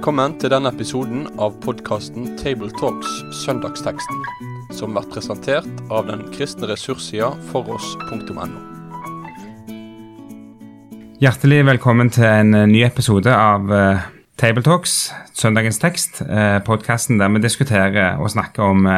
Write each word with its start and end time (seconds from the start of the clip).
Velkommen 0.00 0.32
til 0.40 0.48
denne 0.48 0.70
episoden 0.72 1.26
av 1.44 1.58
podkasten 1.60 2.30
Tabletalks 2.40 3.18
Søndagsteksten, 3.42 4.22
som 4.72 4.94
blir 4.96 5.04
presentert 5.12 5.82
av 5.92 6.06
den 6.08 6.22
kristne 6.32 6.70
ressurssida 6.70 7.26
foross.no. 7.50 8.46
Hjertelig 11.20 11.58
velkommen 11.68 12.08
til 12.16 12.24
en 12.24 12.56
eh, 12.56 12.64
ny 12.70 12.80
episode 12.86 13.34
av 13.34 13.68
uh, 13.68 14.06
Tabletalks, 14.40 14.94
søndagens 15.36 15.82
tekst. 15.84 16.22
Uh, 16.24 16.64
Podkasten 16.64 17.20
der 17.20 17.36
vi 17.36 17.44
diskuterer 17.44 18.16
og 18.16 18.32
snakker 18.32 18.72
om, 18.72 18.88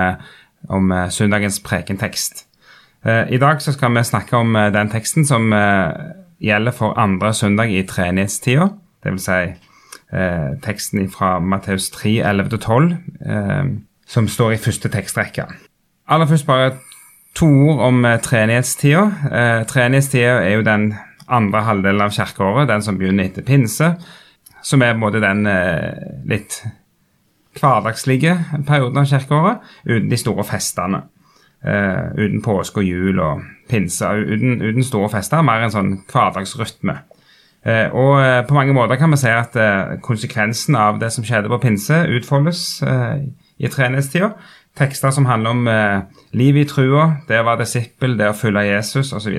om 0.70 0.94
søndagens 1.10 1.58
prekentekst. 1.66 2.44
I 3.10 3.42
dag 3.42 3.58
skal 3.58 3.90
vi 3.98 4.06
snakke 4.06 4.38
om 4.38 4.54
den 4.54 4.94
teksten 4.94 5.26
som 5.26 5.50
gjelder 6.38 6.78
for 6.78 6.94
andre 6.94 7.34
søndag 7.34 7.74
i 7.74 7.82
treenighetstida. 7.90 8.70
Det 9.02 9.18
vil 9.18 9.26
si 10.12 10.58
teksten 10.60 11.06
fra 11.10 11.38
Matteus 11.40 11.88
3, 11.90 12.18
11-12, 12.20 12.90
som 14.06 14.26
står 14.28 14.52
i 14.52 14.58
første 14.60 14.90
tekstrekke. 14.92 15.46
Aller 16.08 16.28
først 16.28 16.46
bare 16.46 16.74
to 17.34 17.48
ord 17.48 17.80
om 17.86 18.04
treenighetstida. 18.20 19.64
Treenighetstida 19.68 20.34
er 20.44 20.58
jo 20.58 20.66
den 20.66 20.90
andre 21.32 21.62
halvdelen 21.66 22.04
av 22.04 22.12
kirkeåret, 22.12 22.68
den 22.68 22.84
som 22.84 22.98
begynner 23.00 23.30
etter 23.30 23.46
pinse, 23.46 23.94
som 24.62 24.84
er 24.84 24.98
både 25.00 25.22
den 25.22 25.46
eh, 25.50 26.20
litt 26.28 26.60
hverdagslige 27.58 28.36
perioden 28.66 29.02
av 29.02 29.08
kirkeåret, 29.10 29.64
uten 29.88 30.10
de 30.10 30.20
store 30.20 30.44
festene. 30.48 31.06
Uh, 31.62 32.08
uten 32.18 32.40
påske 32.42 32.80
og 32.80 32.86
jul 32.88 33.20
og 33.22 33.42
pinse. 33.70 34.02
Uten 34.02 34.82
store 34.82 35.12
fester, 35.12 35.44
mer 35.46 35.62
en 35.62 35.70
sånn 35.70 35.92
hverdagsrytme. 36.10 36.96
Uh, 37.62 37.94
og 37.94 38.16
uh, 38.18 38.40
på 38.48 38.56
mange 38.56 38.74
måter 38.74 38.98
kan 38.98 39.12
vi 39.12 39.20
si 39.20 39.30
at 39.30 39.54
konsekvensen 40.02 40.76
av 40.78 40.98
det 41.02 41.12
som 41.14 41.26
skjedde 41.26 41.52
på 41.52 41.60
pinse, 41.62 42.02
utfoldes 42.16 42.82
i 42.82 43.70
treenighetstida. 43.70 44.32
Tekster 44.78 45.12
som 45.12 45.28
handler 45.28 45.50
om 45.52 45.66
livet 46.32 46.64
i 46.64 46.68
trua, 46.70 47.04
det 47.28 47.42
å 47.42 47.44
være 47.44 47.66
disippel, 47.66 48.16
det 48.16 48.30
å 48.30 48.36
følge 48.36 48.64
Jesus 48.70 49.12
osv. 49.12 49.34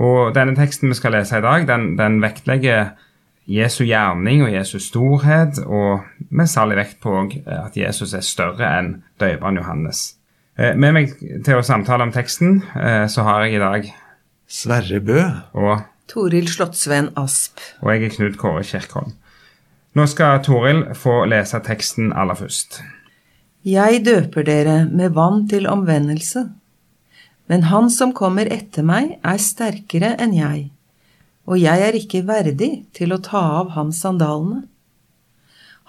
Og 0.00 0.34
denne 0.36 0.52
teksten 0.58 0.92
vi 0.92 0.98
skal 0.98 1.16
lese 1.16 1.40
i 1.40 1.44
dag, 1.44 1.64
den, 1.68 1.94
den 1.96 2.20
vektlegger 2.20 2.92
Jesu 3.50 3.82
gjerning 3.88 4.44
og 4.44 4.52
Jesu 4.52 4.78
storhet, 4.82 5.58
og 5.64 6.04
med 6.30 6.50
særlig 6.52 6.78
vekt 6.82 7.00
på 7.02 7.16
at 7.48 7.76
Jesus 7.76 8.14
er 8.14 8.24
større 8.24 8.68
enn 8.78 8.92
døperen 9.20 9.58
Johannes. 9.58 10.04
Eh, 10.60 10.76
med 10.76 10.94
meg 10.94 11.14
til 11.18 11.56
å 11.56 11.64
samtale 11.64 12.06
om 12.06 12.12
teksten 12.14 12.60
eh, 12.76 13.06
så 13.10 13.24
har 13.26 13.46
jeg 13.46 13.56
i 13.56 13.62
dag 13.62 13.88
Sverre 14.50 15.00
Bø. 15.02 15.20
Og 15.56 15.82
Toril 16.10 16.48
Slottsveen 16.50 17.12
Asp. 17.14 17.60
Og 17.84 17.92
jeg 17.92 18.08
er 18.08 18.14
Knut 18.16 18.38
Kåre 18.40 18.64
Kirkholm. 18.66 19.12
Nå 19.94 20.06
skal 20.10 20.40
Toril 20.42 20.88
få 20.98 21.20
lese 21.30 21.60
teksten 21.66 22.10
aller 22.10 22.38
først. 22.38 22.80
Jeg 23.66 24.02
døper 24.06 24.46
dere 24.46 24.76
med 24.90 25.14
vann 25.14 25.44
til 25.50 25.68
omvendelse. 25.70 26.48
Men 27.50 27.66
han 27.70 27.90
som 27.94 28.14
kommer 28.14 28.50
etter 28.50 28.86
meg, 28.86 29.16
er 29.22 29.38
sterkere 29.42 30.12
enn 30.22 30.34
jeg, 30.34 30.60
og 31.46 31.58
jeg 31.58 31.86
er 31.86 31.98
ikke 31.98 32.22
verdig 32.26 32.70
til 32.94 33.14
å 33.14 33.22
ta 33.22 33.42
av 33.60 33.72
hans 33.74 34.02
sandalene. 34.02 34.64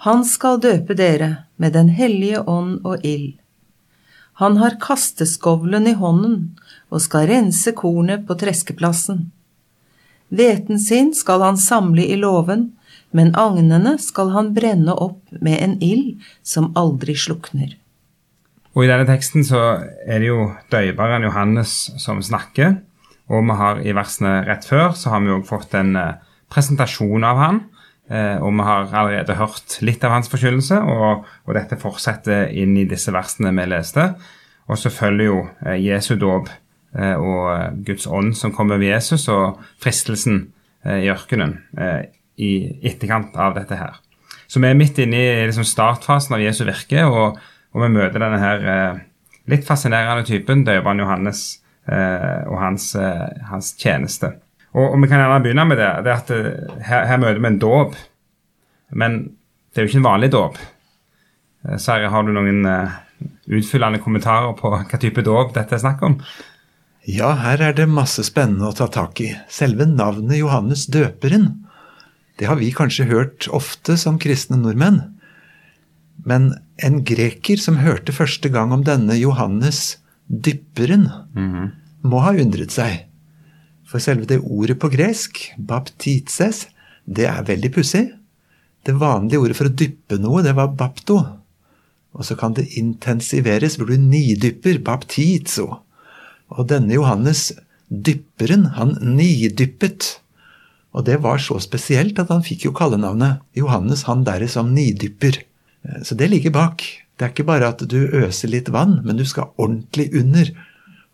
Han 0.06 0.26
skal 0.26 0.58
døpe 0.62 0.94
dere 0.98 1.46
med 1.56 1.74
Den 1.74 1.92
hellige 1.94 2.42
ånd 2.50 2.80
og 2.82 3.06
ild. 3.06 3.38
Han 4.42 4.58
har 4.58 4.80
kasteskovlen 4.82 5.86
i 5.86 5.94
hånden 5.94 6.58
og 6.90 7.02
skal 7.04 7.30
rense 7.30 7.70
kornet 7.78 8.26
på 8.26 8.34
treskeplassen. 8.38 9.30
Hveten 10.32 10.80
sin 10.80 11.12
skal 11.14 11.44
han 11.44 11.58
samle 11.60 12.06
i 12.08 12.16
låven, 12.16 12.70
men 13.12 13.34
agnene 13.36 13.98
skal 14.00 14.32
han 14.32 14.54
brenne 14.56 14.94
opp 14.96 15.20
med 15.44 15.60
en 15.60 15.76
ild 15.84 16.22
som 16.46 16.70
aldri 16.78 17.14
slukner. 17.18 17.76
Og 18.72 18.86
I 18.86 18.88
denne 18.88 19.04
teksten 19.04 19.44
så 19.44 19.60
er 20.08 20.22
det 20.22 20.30
jo 20.30 20.46
døyperen 20.72 21.26
Johannes 21.26 21.74
som 22.00 22.22
snakker. 22.24 22.78
Og 23.32 23.44
vi 23.44 23.56
har 23.58 23.82
i 23.84 23.92
versene 23.96 24.38
rett 24.46 24.64
før 24.64 24.96
så 24.96 25.12
har 25.12 25.20
vi 25.24 25.34
òg 25.34 25.44
fått 25.48 25.76
en 25.76 25.92
eh, 26.00 26.16
presentasjon 26.52 27.28
av 27.28 27.40
han. 27.40 27.60
Eh, 28.08 28.40
og 28.40 28.56
vi 28.56 28.66
har 28.66 28.88
allerede 28.88 29.36
hørt 29.36 29.76
litt 29.84 30.04
av 30.04 30.16
hans 30.16 30.32
forkynnelse, 30.32 30.80
og, 30.80 31.28
og, 31.44 31.52
dette 31.56 31.78
fortsetter 31.80 32.48
inn 32.48 32.74
i 32.80 32.88
disse 32.88 33.12
versene 33.14 33.52
vi 33.56 33.68
leste. 33.68 34.08
Og 34.72 34.80
så 34.80 34.92
følger 34.92 35.28
jo 35.28 35.38
eh, 35.66 35.78
Jesu 35.84 36.16
dåp 36.16 36.48
og 37.16 37.78
Guds 37.86 38.06
ånd 38.06 38.34
som 38.36 38.52
kommer 38.52 38.80
ved 38.80 38.92
Jesus, 38.92 39.28
og 39.32 39.62
fristelsen 39.80 40.44
eh, 40.84 41.04
i 41.06 41.10
ørkenen 41.12 41.58
eh, 41.78 42.10
i 42.42 42.52
etterkant 42.84 43.36
av 43.40 43.56
dette 43.56 43.78
her. 43.78 43.96
Så 44.50 44.60
vi 44.60 44.68
er 44.68 44.76
midt 44.76 44.98
inne 45.00 45.16
i 45.16 45.46
liksom, 45.48 45.64
startfasen 45.64 46.36
av 46.36 46.44
Jesu 46.44 46.64
virke. 46.68 47.06
og 47.06 47.40
og 47.72 47.84
vi 47.86 47.92
møter 47.94 48.20
denne 48.20 48.40
her 48.40 48.66
eh, 48.68 49.02
litt 49.52 49.66
fascinerende 49.66 50.26
typen, 50.28 50.64
døperen 50.66 51.00
Johannes 51.00 51.44
eh, 51.88 52.42
og 52.48 52.58
hans, 52.60 52.90
eh, 53.00 53.44
hans 53.48 53.72
tjeneste. 53.80 54.34
Og, 54.72 54.84
og, 54.84 54.98
vi 55.02 55.08
kan 55.08 55.22
gjerne 55.22 55.40
begynne 55.44 55.66
med 55.68 55.80
det. 55.80 55.92
det 56.06 56.12
at 56.12 56.34
eh, 56.36 56.76
her, 56.88 57.06
her, 57.08 57.22
møter 57.22 57.40
vi 57.40 57.48
en 57.48 57.62
dåp. 57.62 57.96
Men 59.00 59.22
det 59.72 59.80
er 59.80 59.86
jo 59.86 59.92
ikke 59.92 60.02
en 60.02 60.10
vanlig 60.10 60.32
dåp. 60.34 60.60
Eh, 61.64 61.78
Sverre, 61.80 62.12
har 62.12 62.28
du 62.28 62.34
noen 62.36 62.68
eh, 62.68 62.98
utfyllende 63.56 64.02
kommentarer 64.04 64.52
på 64.58 64.72
hva 64.74 65.00
type 65.00 65.24
dåp 65.24 65.56
dette 65.56 65.78
er 65.78 65.84
snakk 65.84 66.04
om? 66.04 66.18
Ja, 67.08 67.32
her 67.34 67.58
er 67.58 67.74
det 67.74 67.88
masse 67.90 68.22
spennende 68.22 68.68
å 68.68 68.76
ta 68.78 68.86
tak 68.86 69.20
i. 69.24 69.32
Selve 69.50 69.88
navnet 69.90 70.38
Johannes 70.38 70.86
døperen, 70.86 71.48
det 72.38 72.46
har 72.46 72.60
vi 72.60 72.70
kanskje 72.74 73.08
hørt 73.10 73.48
ofte 73.50 73.96
som 73.98 74.20
kristne 74.22 74.56
nordmenn. 74.60 75.00
Men 76.26 76.52
en 76.78 77.02
greker 77.06 77.58
som 77.58 77.80
hørte 77.82 78.14
første 78.14 78.50
gang 78.54 78.72
om 78.74 78.84
denne 78.86 79.18
Johannes 79.18 79.98
dypperen, 80.28 81.10
mm 81.34 81.52
-hmm. 81.52 81.70
må 82.02 82.18
ha 82.18 82.32
undret 82.32 82.70
seg. 82.70 83.06
For 83.84 83.98
selve 83.98 84.24
det 84.26 84.40
ordet 84.40 84.78
på 84.78 84.88
gresk, 84.88 85.52
baptitses, 85.58 86.68
det 87.06 87.26
er 87.26 87.42
veldig 87.42 87.72
pussig. 87.74 88.10
Det 88.86 88.94
vanlige 88.94 89.38
ordet 89.38 89.56
for 89.56 89.64
å 89.64 89.74
dyppe 89.74 90.18
noe, 90.18 90.42
det 90.42 90.54
var 90.54 90.68
bapto. 90.68 91.18
Og 92.14 92.24
så 92.24 92.36
kan 92.36 92.54
det 92.54 92.72
intensiveres 92.78 93.76
hvor 93.76 93.86
du 93.86 93.96
nidypper, 93.96 94.78
baptizo. 94.78 95.82
Og 96.58 96.68
denne 96.70 96.94
Johannes 96.94 97.50
dypperen, 97.92 98.70
han 98.76 98.96
nidyppet. 99.00 100.18
Og 100.92 101.06
det 101.08 101.18
var 101.24 101.40
så 101.40 101.58
spesielt 101.62 102.18
at 102.20 102.32
han 102.32 102.44
fikk 102.44 102.66
jo 102.68 102.74
kallenavnet 102.76 103.40
Johannes 103.56 104.04
han 104.08 104.26
derre 104.28 104.48
som 104.50 104.72
nidypper. 104.74 105.40
Eh, 105.84 106.02
så 106.04 106.16
det 106.18 106.30
ligger 106.32 106.54
bak. 106.54 106.84
Det 107.16 107.26
er 107.26 107.34
ikke 107.34 107.48
bare 107.48 107.72
at 107.72 107.84
du 107.88 108.00
øser 108.22 108.52
litt 108.52 108.70
vann, 108.72 109.00
men 109.04 109.20
du 109.20 109.24
skal 109.28 109.52
ordentlig 109.60 110.10
under. 110.18 110.52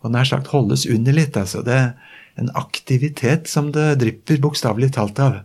Og 0.03 0.13
nær 0.13 0.27
sagt 0.27 0.51
holdes 0.53 0.87
under 0.89 1.15
litt. 1.15 1.37
altså. 1.37 1.63
Det 1.63 1.75
er 1.75 1.93
en 2.39 2.51
aktivitet 2.55 3.51
som 3.51 3.71
det 3.75 3.99
drypper 4.01 4.39
bokstavelig 4.41 4.93
talt 4.95 5.19
av. 5.19 5.41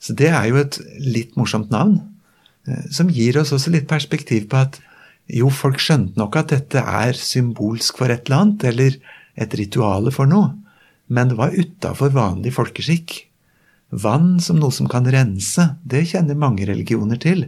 Så 0.00 0.16
det 0.16 0.30
er 0.32 0.48
jo 0.50 0.60
et 0.60 0.78
litt 1.00 1.36
morsomt 1.36 1.70
navn, 1.72 2.00
eh, 2.68 2.88
som 2.92 3.12
gir 3.12 3.38
oss 3.40 3.52
også 3.56 3.72
litt 3.72 3.88
perspektiv 3.88 4.48
på 4.52 4.60
at 4.64 4.80
jo, 5.30 5.48
folk 5.48 5.80
skjønte 5.80 6.18
nok 6.20 6.36
at 6.36 6.52
dette 6.52 6.80
er 6.80 7.16
symbolsk 7.16 8.00
for 8.00 8.12
et 8.12 8.26
eller 8.28 8.42
annet, 8.42 8.66
eller 8.68 8.98
et 9.40 9.56
rituale 9.58 10.12
for 10.14 10.28
noe, 10.30 10.52
men 11.08 11.30
det 11.30 11.38
var 11.38 11.56
utafor 11.56 12.12
vanlig 12.14 12.54
folkeskikk. 12.56 13.16
Vann 13.94 14.38
som 14.42 14.58
noe 14.60 14.74
som 14.74 14.88
kan 14.90 15.06
rense, 15.10 15.68
det 15.84 16.06
kjenner 16.10 16.38
mange 16.38 16.66
religioner 16.66 17.20
til. 17.20 17.46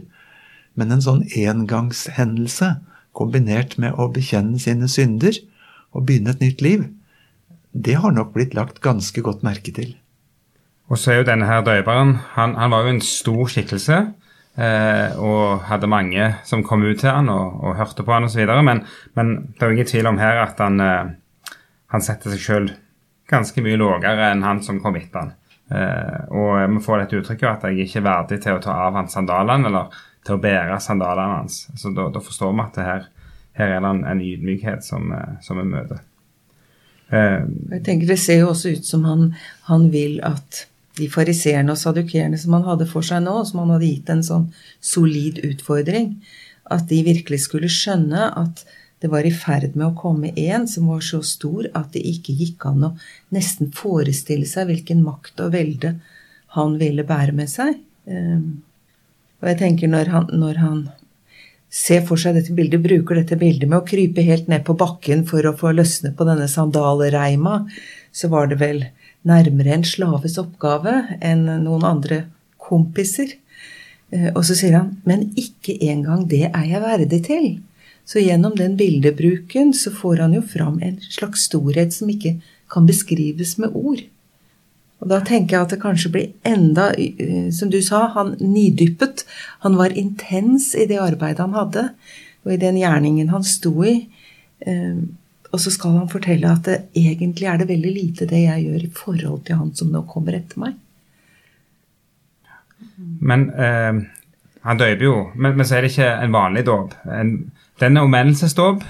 Men 0.77 0.93
en 0.93 1.03
sånn 1.03 1.23
engangshendelse, 1.27 2.77
kombinert 3.17 3.79
med 3.81 3.97
å 3.97 4.11
bekjenne 4.13 4.59
sine 4.61 4.85
synder 4.91 5.39
og 5.95 6.05
begynne 6.05 6.35
et 6.35 6.43
nytt 6.43 6.61
liv, 6.61 6.85
det 7.73 7.97
har 8.01 8.13
nok 8.13 8.35
blitt 8.35 8.53
lagt 8.57 8.81
ganske 8.85 9.21
godt 9.25 9.43
merke 9.45 9.73
til. 9.73 9.95
Og 10.87 11.01
så 11.01 11.11
er 11.11 11.21
jo 11.21 11.27
denne 11.27 11.49
her 11.49 11.65
døperen 11.65 12.15
han, 12.37 12.55
han 12.55 12.71
var 12.71 12.85
jo 12.85 12.93
en 12.95 13.03
stor 13.03 13.49
skikkelse. 13.51 13.97
Eh, 14.57 15.17
og 15.21 15.67
hadde 15.69 15.89
mange 15.89 16.31
som 16.47 16.63
kom 16.65 16.81
ut 16.81 16.97
til 16.97 17.11
han 17.13 17.29
og, 17.29 17.59
og 17.61 17.75
hørte 17.77 18.01
på 18.01 18.13
han 18.15 18.25
osv. 18.25 18.41
Men, 18.65 18.81
men 19.13 19.33
det 19.53 19.61
er 19.61 19.69
jo 19.69 19.77
ingen 19.77 19.89
tvil 19.91 20.09
om 20.09 20.17
her 20.17 20.41
at 20.47 20.61
han, 20.63 20.81
eh, 20.81 21.51
han 21.93 22.05
setter 22.05 22.33
seg 22.33 22.41
sjøl 22.41 22.71
ganske 23.29 23.61
mye 23.61 23.77
lavere 23.77 24.31
enn 24.31 24.45
han 24.47 24.63
som 24.65 24.79
kom 24.81 24.97
etter 24.97 25.19
han. 25.21 25.35
Eh, 25.69 26.19
og 26.31 26.57
vi 26.73 26.81
får 26.83 27.03
dette 27.03 27.21
uttrykket 27.21 27.49
at 27.51 27.67
jeg 27.67 27.85
ikke 27.85 28.01
er 28.01 28.07
verdig 28.07 28.39
til 28.43 28.57
å 28.57 28.63
ta 28.63 28.75
av 28.87 28.97
hans 28.97 29.13
sandalene, 29.17 29.67
eller 29.69 29.97
til 30.25 30.37
å 30.37 30.41
bære 30.43 30.79
sandalene 30.83 31.41
hans. 31.41 31.65
Så 31.75 31.91
da, 31.95 32.07
da 32.13 32.23
forstår 32.23 32.53
vi 32.55 32.63
at 32.63 32.79
her, 32.83 33.09
her, 33.59 33.73
er 33.75 33.83
det 33.83 33.91
en, 33.91 34.05
en 34.07 34.23
ydmykhet 34.23 34.85
som, 34.85 35.11
eh, 35.13 35.51
vi 35.59 35.67
møter. 35.67 36.03
Uh, 37.07 37.45
jeg 37.71 37.85
tenker 37.85 38.09
Det 38.09 38.17
ser 38.19 38.41
jo 38.41 38.49
også 38.51 38.73
ut 38.75 38.83
som 38.83 39.05
han, 39.07 39.29
han 39.69 39.85
vil 39.93 40.17
at 40.27 40.65
de 40.97 41.07
fariseerne 41.11 41.73
og 41.73 41.79
sadukerene 41.81 42.39
som 42.41 42.57
han 42.57 42.67
hadde 42.67 42.89
for 42.89 43.05
seg 43.05 43.23
nå, 43.25 43.39
som 43.47 43.63
han 43.63 43.75
hadde 43.75 43.89
gitt 43.91 44.11
en 44.13 44.25
sånn 44.25 44.49
solid 44.83 45.39
utfordring, 45.45 46.15
at 46.73 46.89
de 46.89 46.99
virkelig 47.05 47.45
skulle 47.45 47.71
skjønne 47.71 48.27
at 48.35 48.65
det 48.99 49.11
var 49.13 49.27
i 49.29 49.31
ferd 49.31 49.75
med 49.77 49.91
å 49.91 49.97
komme 49.97 50.33
en 50.33 50.65
som 50.67 50.89
var 50.89 51.03
så 51.05 51.21
stor 51.21 51.67
at 51.77 51.91
det 51.93 52.01
ikke 52.09 52.33
gikk 52.33 52.65
an 52.65 52.87
å 52.87 52.93
nesten 53.35 53.69
forestille 53.75 54.47
seg 54.49 54.71
hvilken 54.71 55.03
makt 55.05 55.45
og 55.45 55.53
velde 55.53 55.93
han 56.57 56.79
ville 56.81 57.05
bære 57.05 57.35
med 57.37 57.51
seg. 57.51 57.77
Um, 58.09 58.63
Og 59.37 59.51
jeg 59.51 59.59
tenker 59.59 59.91
når 59.91 60.09
han, 60.09 60.23
når 60.33 60.55
han 60.63 60.77
ser 61.69 62.01
for 62.07 62.17
seg 62.17 62.39
dette 62.39 62.55
bildet, 62.57 62.81
bruker 62.81 63.19
dette 63.19 63.37
bildet 63.37 63.69
med 63.69 63.81
å 63.81 63.85
krype 63.85 64.23
helt 64.25 64.47
ned 64.49 64.63
på 64.65 64.73
bakken 64.79 65.25
for 65.29 65.45
å 65.45 65.53
få 65.59 65.75
løsne 65.75 66.13
på 66.17 66.25
denne 66.25 66.47
sandalreima, 66.49 67.59
så 68.09 68.31
var 68.33 68.49
det 68.49 68.57
vel 68.63 68.81
nærmere 69.27 69.75
en 69.75 69.85
slaves 69.87 70.37
oppgave 70.41 70.93
enn 71.21 71.45
noen 71.63 71.85
andre 71.87 72.23
kompiser. 72.61 73.35
Eh, 74.11 74.29
og 74.33 74.43
så 74.47 74.55
sier 74.57 74.77
han, 74.79 74.93
men 75.07 75.29
ikke 75.39 75.77
engang 75.89 76.27
det 76.29 76.47
er 76.49 76.67
jeg 76.67 76.83
verdig 76.83 77.21
til. 77.27 77.47
Så 78.07 78.23
gjennom 78.23 78.55
den 78.55 78.77
bildebruken 78.79 79.73
så 79.75 79.91
får 79.91 80.23
han 80.23 80.37
jo 80.37 80.43
fram 80.45 80.79
en 80.83 80.99
slags 81.03 81.47
storhet 81.49 81.91
som 81.95 82.11
ikke 82.11 82.37
kan 82.71 82.87
beskrives 82.87 83.57
med 83.59 83.75
ord. 83.75 84.05
Og 84.97 85.11
da 85.11 85.19
tenker 85.21 85.57
jeg 85.57 85.65
at 85.65 85.73
det 85.75 85.81
kanskje 85.83 86.11
blir 86.13 86.29
enda 86.47 86.89
eh, 86.97 87.51
Som 87.53 87.69
du 87.69 87.81
sa, 87.85 88.07
han 88.15 88.35
nidyppet. 88.39 89.25
Han 89.65 89.77
var 89.77 89.93
intens 89.93 90.73
i 90.75 90.87
det 90.89 90.99
arbeidet 91.03 91.43
han 91.43 91.57
hadde, 91.57 91.89
og 92.45 92.53
i 92.53 92.61
den 92.61 92.79
gjerningen 92.79 93.29
han 93.29 93.43
sto 93.45 93.75
i. 93.83 93.99
Eh, 95.47 95.53
og 95.53 95.61
så 95.63 95.71
skal 95.73 95.97
han 95.97 96.11
fortelle 96.11 96.51
at 96.51 96.67
det, 96.67 96.77
egentlig 96.95 97.47
er 97.47 97.57
det 97.61 97.69
veldig 97.71 97.93
lite 97.95 98.27
det 98.29 98.43
jeg 98.43 98.67
gjør 98.67 98.83
i 98.83 98.93
forhold 98.95 99.41
til 99.47 99.61
han 99.61 99.73
som 99.75 99.91
nå 99.93 100.03
kommer 100.11 100.37
etter 100.37 100.61
meg. 100.63 100.77
Men 102.97 103.49
eh, 103.53 104.03
han 104.67 104.79
døper 104.79 105.05
jo, 105.05 105.17
men, 105.35 105.55
men, 105.55 105.65
så 105.65 105.77
er 105.77 105.85
det 105.85 105.93
ikke 105.93 106.09
en 106.23 106.35
vanlig 106.35 106.65
dåp. 106.67 106.93
Den 107.07 107.97
er 107.97 108.05
omvendelsesdåp, 108.05 108.83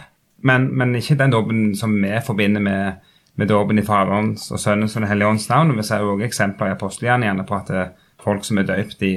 men, 0.47 0.71
men 0.77 0.95
ikke 0.95 1.19
den 1.19 1.33
dåpen 1.33 1.61
som 1.75 1.93
vi 2.01 2.11
forbinder 2.25 2.63
med 2.63 3.05
med 3.37 3.47
dåpen 3.47 3.77
i 3.77 3.85
Faderens 3.85 4.49
og 4.51 4.59
Sønnens 4.59 4.95
og 4.95 5.03
Den 5.03 5.11
hellige 5.11 5.29
ånds 5.29 5.49
navn. 5.49 5.75
Vi 5.77 5.83
ser 5.85 6.05
også 6.05 6.25
eksempler 6.25 6.71
i 6.71 6.73
apostelgjerningene 6.73 7.45
på 7.45 7.57
at 7.59 7.69
eh, 7.69 7.91
folk 8.23 8.45
som 8.45 8.57
er 8.57 8.65
døpt 8.65 9.03
i, 9.05 9.13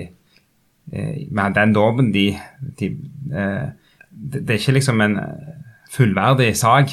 eh, 0.92 1.14
med 1.30 1.54
den 1.56 1.72
dåpen, 1.72 2.12
de, 2.12 2.26
de, 2.80 2.90
eh, 3.32 3.70
Det 4.10 4.50
er 4.50 4.58
ikke 4.58 4.72
liksom 4.76 5.00
en 5.00 5.18
fullverdig 5.90 6.56
sak, 6.56 6.90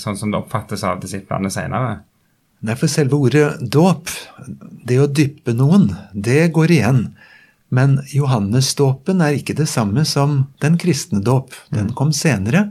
sånn 0.00 0.18
som 0.18 0.32
det 0.32 0.40
oppfattes 0.40 0.84
av 0.86 1.00
disiplene 1.02 1.50
senere. 1.52 2.00
Nei, 2.62 2.76
for 2.78 2.90
selve 2.90 3.18
ordet 3.18 3.56
dåp, 3.74 4.10
det 4.86 5.00
å 5.02 5.08
dyppe 5.10 5.54
noen, 5.56 5.88
det 6.14 6.52
går 6.54 6.76
igjen. 6.76 7.00
Men 7.72 7.96
Johannesdåpen 8.12 9.22
er 9.24 9.38
ikke 9.38 9.56
det 9.58 9.66
samme 9.72 10.04
som 10.06 10.44
den 10.62 10.76
kristne 10.78 11.22
dåp. 11.24 11.56
Den 11.72 11.90
mm. 11.90 11.96
kom 11.98 12.12
senere. 12.14 12.68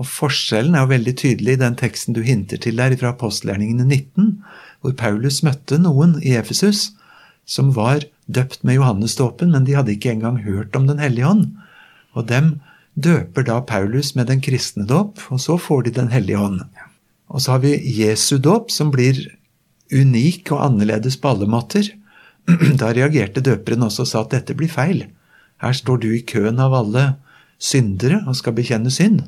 Og 0.00 0.08
Forskjellen 0.08 0.74
er 0.74 0.86
jo 0.86 0.94
veldig 0.94 1.14
tydelig 1.20 1.54
i 1.54 1.60
den 1.60 1.76
teksten 1.78 2.16
du 2.16 2.22
hinter 2.26 2.58
til 2.58 2.80
der 2.80 2.96
fra 2.98 3.12
apostelgjerningene 3.12 3.84
19, 3.86 4.32
hvor 4.82 4.96
Paulus 4.98 5.42
møtte 5.46 5.78
noen 5.78 6.16
i 6.24 6.34
Efesus 6.40 6.88
som 7.46 7.70
var 7.76 8.06
døpt 8.26 8.62
med 8.66 8.78
Johannesdåpen, 8.78 9.52
men 9.52 9.66
de 9.66 9.76
hadde 9.76 9.94
ikke 9.94 10.14
engang 10.14 10.40
hørt 10.46 10.74
om 10.78 10.88
Den 10.88 11.02
hellige 11.02 11.28
ånd. 11.28 11.46
Og 12.16 12.26
dem 12.30 12.56
døper 12.94 13.46
da 13.48 13.60
Paulus 13.64 14.14
med 14.14 14.28
den 14.28 14.42
kristne 14.44 14.84
dåp, 14.88 15.20
og 15.32 15.40
så 15.40 15.56
får 15.58 15.84
de 15.86 15.90
Den 16.00 16.10
hellige 16.12 16.38
ånd. 16.38 16.60
Og 17.28 17.40
så 17.40 17.52
har 17.52 17.62
vi 17.64 17.80
Jesu 17.80 18.38
dåp, 18.38 18.70
som 18.70 18.90
blir 18.90 19.16
unik 19.92 20.52
og 20.52 20.64
annerledes 20.64 21.16
på 21.16 21.28
alle 21.32 21.46
måter. 21.46 21.88
Da 22.80 22.92
reagerte 22.92 23.40
døperen 23.40 23.82
også 23.82 24.02
og 24.02 24.08
sa 24.08 24.22
at 24.22 24.32
dette 24.34 24.54
blir 24.54 24.68
feil. 24.68 25.06
Her 25.62 25.72
står 25.72 26.02
du 26.02 26.10
i 26.12 26.24
køen 26.26 26.58
av 26.60 26.74
alle 26.74 27.14
syndere 27.62 28.24
og 28.26 28.36
skal 28.36 28.56
bekjenne 28.56 28.90
synd. 28.90 29.22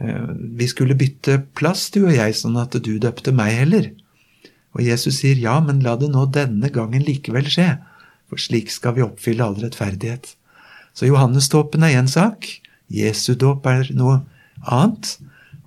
Eh, 0.00 0.28
vi 0.58 0.66
skulle 0.66 0.96
bytte 0.98 1.42
plass, 1.58 1.90
du 1.90 2.06
og 2.06 2.14
jeg, 2.14 2.34
sånn 2.34 2.56
at 2.56 2.74
du 2.80 2.96
døpte 2.98 3.34
meg 3.36 3.52
heller. 3.58 3.90
Og 4.76 4.84
Jesus 4.84 5.20
sier 5.20 5.38
ja, 5.40 5.58
men 5.64 5.82
la 5.84 5.96
det 6.00 6.10
nå 6.12 6.26
denne 6.32 6.70
gangen 6.72 7.04
likevel 7.04 7.48
skje, 7.50 7.76
for 8.28 8.40
slik 8.40 8.72
skal 8.72 8.96
vi 8.96 9.04
oppfylle 9.04 9.44
all 9.44 9.58
rettferdighet. 9.60 10.34
Så 10.96 11.08
Johannesdåpen 11.08 11.84
er 11.86 11.98
én 12.00 12.10
sak, 12.10 12.48
Jesu 12.88 13.34
dåp 13.36 13.66
er 13.68 13.90
noe 13.96 14.22
annet, 14.64 15.16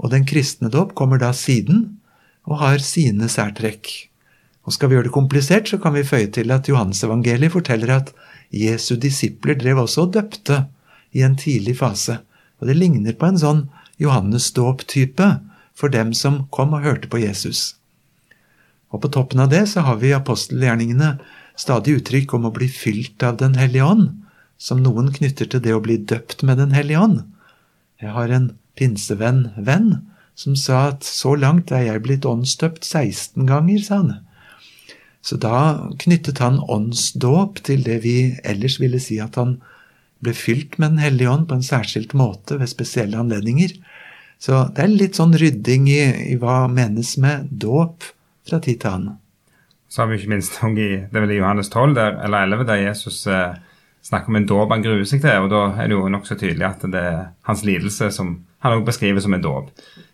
og 0.02 0.14
den 0.14 0.26
kristne 0.26 0.72
dåp 0.74 0.96
kommer 0.98 1.22
da 1.22 1.32
siden 1.38 2.00
og 2.50 2.62
har 2.64 2.82
sine 2.84 3.30
særtrekk. 3.30 3.90
Og 4.66 4.74
skal 4.76 4.90
vi 4.90 4.98
gjøre 4.98 5.10
det 5.10 5.16
komplisert, 5.16 5.70
så 5.70 5.78
kan 5.82 5.94
vi 5.96 6.06
føye 6.06 6.30
til 6.34 6.54
at 6.54 6.70
Johansevangeliet 6.70 7.54
forteller 7.54 7.94
at 7.96 8.12
Jesu 8.54 8.96
disipler 9.00 9.58
drev 9.58 9.84
også 9.86 10.08
og 10.08 10.16
døpte 10.18 10.66
i 11.18 11.24
en 11.26 11.38
tidlig 11.38 11.78
fase. 11.80 12.20
Og 12.62 12.70
det 12.70 12.78
ligner 12.78 13.18
på 13.18 13.30
en 13.30 13.40
sånn 13.42 13.62
Johannes-dåp-type 14.02 15.30
for 15.78 15.94
dem 15.94 16.14
som 16.18 16.46
kom 16.54 16.76
og 16.78 16.86
hørte 16.86 17.10
på 17.10 17.22
Jesus. 17.22 17.76
Og 18.92 19.02
på 19.04 19.12
toppen 19.14 19.42
av 19.42 19.50
det 19.54 19.64
så 19.72 19.86
har 19.88 20.02
vi 20.02 20.14
apostelgjerningene 20.14 21.16
stadig 21.58 22.00
uttrykk 22.00 22.36
om 22.38 22.50
å 22.50 22.54
bli 22.56 22.68
fylt 22.72 23.24
av 23.24 23.40
Den 23.42 23.56
hellige 23.60 23.88
ånd, 23.88 24.10
som 24.62 24.82
noen 24.84 25.10
knytter 25.14 25.50
til 25.50 25.64
det 25.66 25.74
å 25.74 25.82
bli 25.82 25.98
døpt 25.98 26.46
med 26.46 26.62
Den 26.62 26.76
hellige 26.78 27.02
ånd. 27.02 27.22
Jeg 28.02 28.14
har 28.14 28.30
en 28.30 28.52
pinsevenn-venn 28.78 30.04
som 30.38 30.56
sa 30.58 30.88
at 30.92 31.06
så 31.06 31.34
langt 31.36 31.74
er 31.74 31.88
jeg 31.88 32.04
blitt 32.06 32.28
åndsdøpt 32.30 32.86
16 32.86 33.50
ganger, 33.50 33.82
sa 33.82 34.02
han. 34.02 34.14
Så 35.22 35.38
da 35.42 35.90
knyttet 36.02 36.42
han 36.42 36.62
åndsdåp 36.62 37.62
til 37.66 37.84
det 37.86 38.00
vi 38.06 38.16
ellers 38.48 38.80
ville 38.82 39.02
si 39.02 39.20
at 39.22 39.38
han 39.38 39.60
ble 40.22 40.34
fylt 40.38 40.78
med 40.78 40.96
Den 40.96 41.04
hellige 41.04 41.30
ånd 41.30 41.48
på 41.50 41.58
en 41.58 41.66
særskilt 41.66 42.14
måte 42.18 42.58
ved 42.62 42.70
spesielle 42.70 43.18
anledninger. 43.18 43.74
Så 44.42 44.66
det 44.74 44.86
er 44.86 44.94
litt 44.94 45.18
sånn 45.18 45.36
rydding 45.38 45.90
i, 45.90 46.02
i 46.34 46.38
hva 46.42 46.66
menes 46.70 47.16
med 47.22 47.50
dåp 47.50 48.06
fra 48.50 48.62
tid 48.62 48.82
til 48.82 48.94
annen. 48.94 49.18
Så 49.92 50.02
har 50.02 50.10
vi 50.10 50.22
ikke 50.22 50.32
minst 50.32 50.58
i 50.72 50.90
det 51.12 51.20
vel 51.20 51.34
i 51.34 51.42
Johannes 51.42 51.70
12 51.70 51.98
der, 51.98 52.18
eller 52.26 52.48
11 52.48 52.68
der 52.70 52.82
Jesus 52.86 53.26
eh, 53.28 53.58
snakker 54.06 54.32
om 54.32 54.40
en 54.40 54.48
dåp 54.50 54.72
han 54.74 54.84
gruer 54.84 55.06
seg 55.08 55.24
til. 55.24 55.46
og 55.46 55.50
Da 55.52 55.64
er 55.78 55.90
det 55.90 55.98
jo 55.98 56.10
nokså 56.12 56.38
tydelig 56.40 56.68
at 56.68 56.86
det 56.92 57.02
er 57.02 57.20
hans 57.48 57.66
lidelse 57.68 58.12
som 58.14 58.40
han 58.62 58.78
også 58.78 58.90
beskriver 58.92 59.24
som 59.24 59.34
en 59.34 59.44
dåp. 59.44 59.72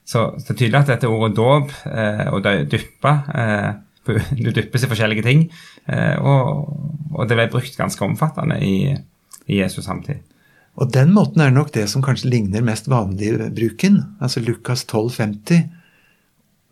Så, 0.07 0.30
det 0.39 0.54
er 0.54 0.60
tydelig 0.62 0.80
at 0.80 0.94
dette 0.94 1.12
ordet 1.12 1.36
dåp 1.36 1.74
eh, 1.92 2.25
og 2.31 2.48
dyppe 2.72 3.13
eh, 3.36 3.69
Du 4.39 4.54
dyppes 4.56 4.86
i 4.86 4.88
forskjellige 4.88 5.25
ting. 5.25 5.48
Eh, 5.92 6.16
og, 6.24 6.72
og, 7.12 7.25
det 7.28 7.36
ble 7.36 7.50
brukt 7.51 7.75
ganske 7.75 8.06
omfattende 8.06 8.60
i, 8.63 8.94
i 9.51 9.60
Jesus 9.60 9.84
samtid. 9.84 10.24
Og 10.78 10.94
den 10.94 11.12
måten 11.12 11.42
er 11.42 11.51
nok 11.51 11.74
det 11.75 11.88
som 11.92 12.04
kanskje 12.06 12.30
ligner 12.31 12.63
mest 12.63 12.88
vanlig 12.88 13.34
bruken. 13.57 14.00
Altså 14.24 14.44
Lukas 14.45 14.86
12, 14.86 15.12
50. 15.18 15.66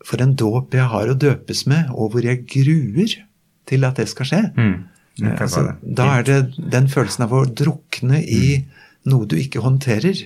For 0.05 0.21
en 0.21 0.35
dåp 0.37 0.77
jeg 0.77 0.87
har 0.91 1.09
å 1.09 1.17
døpes 1.17 1.65
med, 1.67 1.89
og 1.91 2.13
hvor 2.13 2.23
jeg 2.23 2.45
gruer 2.45 3.17
til 3.65 3.87
at 3.87 3.99
det 3.99 4.05
skal 4.11 4.29
skje. 4.29 4.41
Mm. 4.55 4.75
Altså, 5.23 5.69
da 5.79 6.09
er 6.17 6.25
det 6.27 6.39
den 6.59 6.89
følelsen 6.91 7.23
av 7.23 7.33
å 7.35 7.45
drukne 7.47 8.19
i 8.19 8.57
mm. 8.59 8.83
noe 9.11 9.29
du 9.29 9.37
ikke 9.39 9.63
håndterer, 9.63 10.25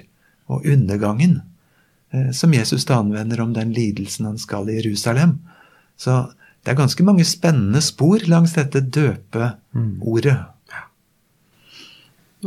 og 0.49 0.65
undergangen, 0.65 1.41
eh, 2.09 2.31
som 2.33 2.53
Jesus 2.55 2.87
da 2.89 2.97
anvender 3.03 3.43
om 3.43 3.53
den 3.53 3.73
lidelsen 3.75 4.25
han 4.25 4.39
skal 4.41 4.69
i 4.69 4.79
Jerusalem. 4.79 5.37
Så 5.99 6.23
det 6.63 6.73
er 6.73 6.79
ganske 6.79 7.05
mange 7.05 7.25
spennende 7.27 7.83
spor 7.85 8.25
langs 8.31 8.55
dette 8.57 8.81
døpeordet. 8.81 9.51
Mm. 9.77 10.47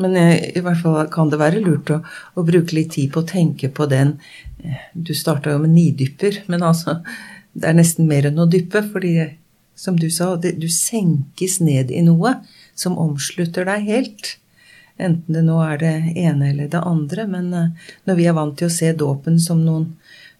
Men 0.00 0.16
eh, 0.16 0.50
i 0.56 0.62
hvert 0.64 0.80
fall 0.80 1.06
kan 1.12 1.30
det 1.32 1.40
være 1.40 1.60
lurt 1.64 1.90
å, 1.92 2.00
å 2.34 2.44
bruke 2.46 2.76
litt 2.76 2.94
tid 2.96 3.12
på 3.12 3.22
å 3.22 3.28
tenke 3.28 3.68
på 3.74 3.86
den 3.90 4.14
eh, 4.64 4.88
Du 4.94 5.12
starta 5.16 5.52
jo 5.52 5.60
med 5.60 5.74
nidypper, 5.74 6.42
men 6.52 6.64
altså 6.64 7.02
Det 7.52 7.68
er 7.68 7.76
nesten 7.76 8.08
mer 8.08 8.30
enn 8.30 8.40
å 8.40 8.48
dyppe, 8.48 8.80
fordi 8.88 9.12
som 9.82 9.98
du 9.98 10.08
sa, 10.14 10.36
det, 10.38 10.54
du 10.62 10.68
senkes 10.70 11.58
ned 11.64 11.90
i 11.90 12.04
noe 12.06 12.36
som 12.78 12.98
omslutter 13.02 13.66
deg 13.66 13.88
helt. 13.88 14.36
Enten 15.02 15.34
det 15.34 15.42
nå 15.42 15.58
er 15.64 15.80
det 15.80 15.94
ene 16.22 16.52
eller 16.52 16.70
det 16.70 16.82
andre. 16.86 17.26
Men 17.30 17.50
uh, 17.50 17.92
når 18.06 18.18
vi 18.20 18.28
er 18.30 18.36
vant 18.38 18.54
til 18.58 18.70
å 18.70 18.74
se 18.74 18.92
dåpen 18.94 19.40
som 19.42 19.64
noen, 19.66 19.88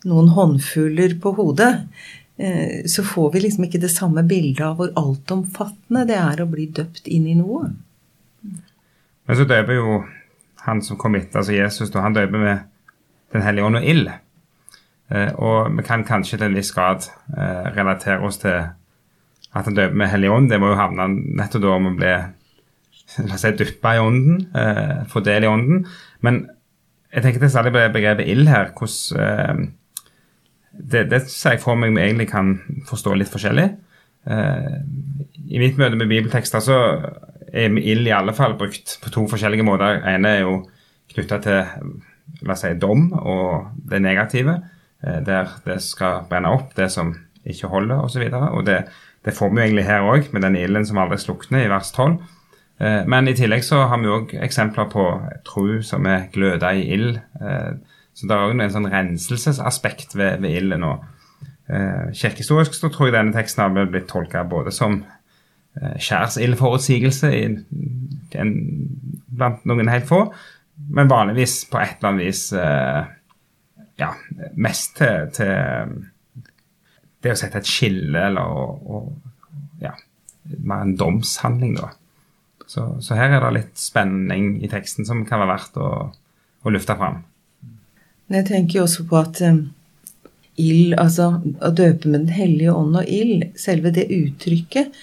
noen 0.06 0.30
håndfugler 0.36 1.16
på 1.22 1.34
hodet, 1.40 1.72
uh, 2.38 2.78
så 2.86 3.02
får 3.06 3.32
vi 3.34 3.46
liksom 3.48 3.66
ikke 3.66 3.82
det 3.82 3.90
samme 3.90 4.22
bildet 4.28 4.62
av 4.68 4.78
hvor 4.78 4.94
altomfattende 5.00 6.06
det 6.10 6.20
er 6.20 6.44
å 6.44 6.50
bli 6.52 6.68
døpt 6.78 7.10
inn 7.10 7.26
i 7.32 7.38
noe. 7.38 7.72
Men 8.42 9.38
så 9.38 9.46
døper 9.48 9.78
jo 9.78 10.02
han 10.66 10.82
som 10.86 10.98
kom 11.00 11.16
etter, 11.18 11.40
altså 11.40 11.56
Jesus, 11.56 11.90
da, 11.90 12.04
han 12.04 12.14
døper 12.14 12.38
med 12.38 12.68
Den 13.32 13.40
hellige 13.40 13.64
ånd 13.64 13.78
og 13.78 13.84
ild. 13.88 14.08
Eh, 15.08 15.30
og 15.40 15.72
vi 15.72 15.82
kan 15.86 16.02
kanskje 16.04 16.36
til 16.36 16.50
en 16.50 16.56
viss 16.58 16.68
grad 16.76 17.06
eh, 17.32 17.70
relatere 17.72 18.26
oss 18.26 18.42
til 18.42 18.66
at 19.52 19.68
han 19.68 19.76
døper 19.76 19.98
med 20.00 20.10
Hellig 20.12 20.30
ånd. 20.32 20.48
Det 20.50 20.60
må 20.60 20.72
jo 20.72 20.80
havne 20.80 21.08
nettopp 21.12 21.64
da 21.64 21.76
om 21.76 21.90
å 21.90 21.96
bli 21.98 22.12
la 22.12 23.36
oss 23.36 23.44
si, 23.44 23.52
dyppa 23.58 23.96
i 23.96 24.00
ånden, 24.00 24.42
eh, 24.56 24.98
få 25.10 25.20
del 25.24 25.44
i 25.44 25.50
ånden. 25.50 25.86
Men 26.24 26.46
jeg 27.12 27.24
tenker 27.24 27.42
det 27.42 27.52
særlig 27.52 27.74
på 27.74 27.82
det 27.82 27.94
begrepet 27.94 28.28
ild 28.32 28.48
her. 28.48 28.72
hvordan 28.72 29.20
eh, 29.26 29.64
det, 30.72 31.08
det 31.10 31.22
ser 31.28 31.58
jeg 31.58 31.64
for 31.64 31.76
meg 31.76 31.92
vi 31.92 32.00
egentlig 32.00 32.30
kan 32.30 32.54
forstå 32.88 33.16
litt 33.18 33.32
forskjellig. 33.32 33.68
Eh, 34.32 34.78
I 35.52 35.60
mitt 35.60 35.76
møte 35.80 35.98
med 36.00 36.08
bibeltekster 36.08 36.64
så 36.64 36.78
er 37.52 37.76
ild 37.76 38.08
i 38.08 38.16
alle 38.16 38.32
fall 38.32 38.56
brukt 38.56 38.96
på 39.02 39.12
to 39.12 39.26
forskjellige 39.28 39.66
måter. 39.66 40.00
ene 40.08 40.36
er 40.36 40.46
jo 40.46 40.62
knytta 41.12 41.38
til 41.44 41.60
la 42.46 42.54
oss 42.54 42.64
si, 42.64 42.72
dom 42.80 43.10
og 43.18 43.74
det 43.90 44.00
negative, 44.00 44.56
eh, 45.04 45.20
der 45.26 45.52
det 45.66 45.80
skal 45.84 46.24
brenne 46.30 46.54
opp 46.54 46.72
det 46.78 46.88
som 46.90 47.12
ikke 47.44 47.68
holder, 47.68 48.04
osv. 48.06 48.22
Og, 48.22 48.30
så 48.32 48.50
og 48.56 48.66
det, 48.66 48.78
det 49.24 49.34
får 49.36 49.50
vi 49.50 49.60
jo 49.60 49.64
egentlig 49.66 49.86
her 49.86 50.06
òg, 50.08 50.30
med 50.34 50.42
den 50.42 50.56
ilden 50.58 50.86
som 50.86 50.98
aldri 50.98 51.18
slukner, 51.22 51.64
i 51.64 51.70
vers 51.70 51.92
12. 51.94 52.18
Eh, 52.82 53.02
men 53.06 53.30
i 53.30 53.36
tillegg 53.38 53.64
så 53.66 53.84
har 53.90 54.00
vi 54.02 54.10
òg 54.10 54.34
eksempler 54.42 54.88
på 54.92 55.06
tru 55.46 55.80
som 55.86 56.06
er 56.10 56.28
gløda 56.34 56.72
i 56.74 56.86
ild. 56.96 57.20
Eh, 57.38 57.72
så 58.12 58.28
det 58.28 58.36
er 58.36 58.46
òg 58.48 58.54
en 58.58 58.74
sånn 58.74 58.90
renselsesaspekt 58.92 60.16
ved, 60.18 60.42
ved 60.42 60.58
ilden. 60.58 60.86
Eh, 61.70 62.10
kirkehistorisk 62.18 62.74
så 62.76 62.90
tror 62.90 63.08
jeg 63.08 63.16
denne 63.18 63.36
teksten 63.36 63.62
har 63.64 63.90
blitt 63.92 64.10
tolka 64.10 64.44
både 64.48 64.74
som 64.74 65.04
skjærsildforutsigelse 65.72 67.28
blant 69.32 69.62
noen 69.64 69.88
helt 69.88 70.04
få, 70.04 70.18
men 70.92 71.08
vanligvis 71.08 71.62
på 71.72 71.78
et 71.80 71.94
eller 71.96 72.10
annet 72.10 72.26
vis 72.26 72.42
ja, 74.02 74.10
mest 74.52 74.98
til, 74.98 75.30
til, 75.32 75.94
det 77.22 77.34
å 77.34 77.38
sette 77.38 77.60
et 77.62 77.68
skille 77.68 78.26
eller 78.28 78.42
å, 78.42 78.64
å, 78.82 79.02
ja, 79.82 79.94
mer 80.58 80.86
en 80.86 80.96
domshandling, 80.98 81.76
da. 81.78 81.92
Så, 82.66 82.86
så, 83.04 83.16
her 83.18 83.34
er 83.34 83.42
det 83.44 83.52
litt 83.56 83.78
spenning 83.80 84.56
i 84.64 84.70
teksten 84.70 85.04
som 85.04 85.26
kan 85.28 85.42
være 85.42 85.52
verdt 85.52 85.78
å, 85.82 85.88
å 86.62 86.72
lufte 86.72 86.96
fram. 86.96 87.20
Jeg 88.32 88.46
tenker 88.48 88.78
jo 88.78 88.84
også 88.86 89.04
på 89.10 89.18
at 89.18 89.42
um, 89.44 89.66
ild, 90.56 90.94
altså 91.00 91.34
å 91.42 91.72
døpe 91.74 92.08
med 92.08 92.24
Den 92.24 92.32
hellige 92.32 92.72
ånd 92.72 92.96
og 93.02 93.10
ild, 93.12 93.50
selve 93.60 93.92
det 93.92 94.06
uttrykket, 94.14 94.94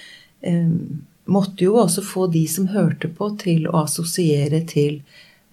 um, 0.47 1.03
måtte 1.29 1.67
jo 1.67 1.75
også 1.83 2.01
få 2.05 2.25
de 2.33 2.45
som 2.49 2.71
hørte 2.73 3.11
på, 3.13 3.29
til 3.43 3.67
å 3.69 3.83
assosiere 3.83 4.63
til 4.69 5.03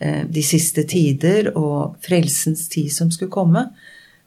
uh, 0.00 0.25
de 0.25 0.46
siste 0.46 0.87
tider 0.88 1.52
og 1.52 1.99
frelsens 2.06 2.64
tid 2.73 2.88
som 2.94 3.12
skulle 3.12 3.35
komme. 3.35 3.66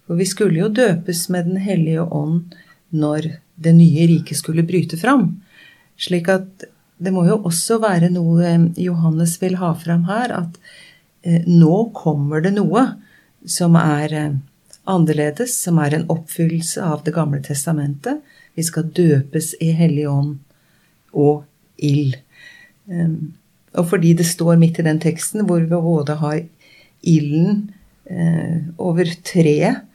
For 0.10 0.18
vi 0.18 0.26
skulle 0.26 0.58
jo 0.58 0.72
døpes 0.74 1.28
med 1.30 1.46
Den 1.46 1.62
hellige 1.62 2.02
ånd 2.02 2.56
når 2.90 3.28
det 3.62 3.76
nye 3.78 4.08
riket 4.10 4.40
skulle 4.40 4.66
bryte 4.66 4.98
fram. 4.98 5.36
Slik 6.02 6.32
at 6.34 6.66
det 6.98 7.12
må 7.14 7.28
jo 7.28 7.38
også 7.46 7.78
være 7.84 8.10
noe 8.10 8.42
eh, 8.42 8.64
Johannes 8.82 9.38
vil 9.38 9.60
ha 9.62 9.70
fram 9.78 10.08
her, 10.10 10.34
at 10.34 10.58
eh, 11.22 11.46
nå 11.46 11.92
kommer 11.94 12.42
det 12.42 12.56
noe 12.56 12.88
som 13.46 13.78
er 13.78 14.16
eh, 14.18 14.38
annerledes, 14.90 15.54
som 15.62 15.78
er 15.84 15.96
en 15.96 16.08
oppfyllelse 16.10 16.82
av 16.82 17.04
Det 17.06 17.14
gamle 17.14 17.44
testamentet. 17.46 18.24
Vi 18.58 18.66
skal 18.66 18.90
døpes 18.90 19.54
i 19.62 19.70
Hellig 19.78 20.08
ånd 20.10 20.40
og 21.14 21.46
ild. 21.78 22.18
Um, 22.90 23.36
og 23.78 23.86
fordi 23.92 24.16
det 24.18 24.26
står 24.26 24.58
midt 24.58 24.82
i 24.82 24.88
den 24.88 24.98
teksten, 25.00 25.46
hvor 25.46 25.62
vi 25.62 25.70
både 25.70 26.16
har 26.18 26.40
ilden 27.06 27.68
over 28.82 29.06
treet 29.24 29.86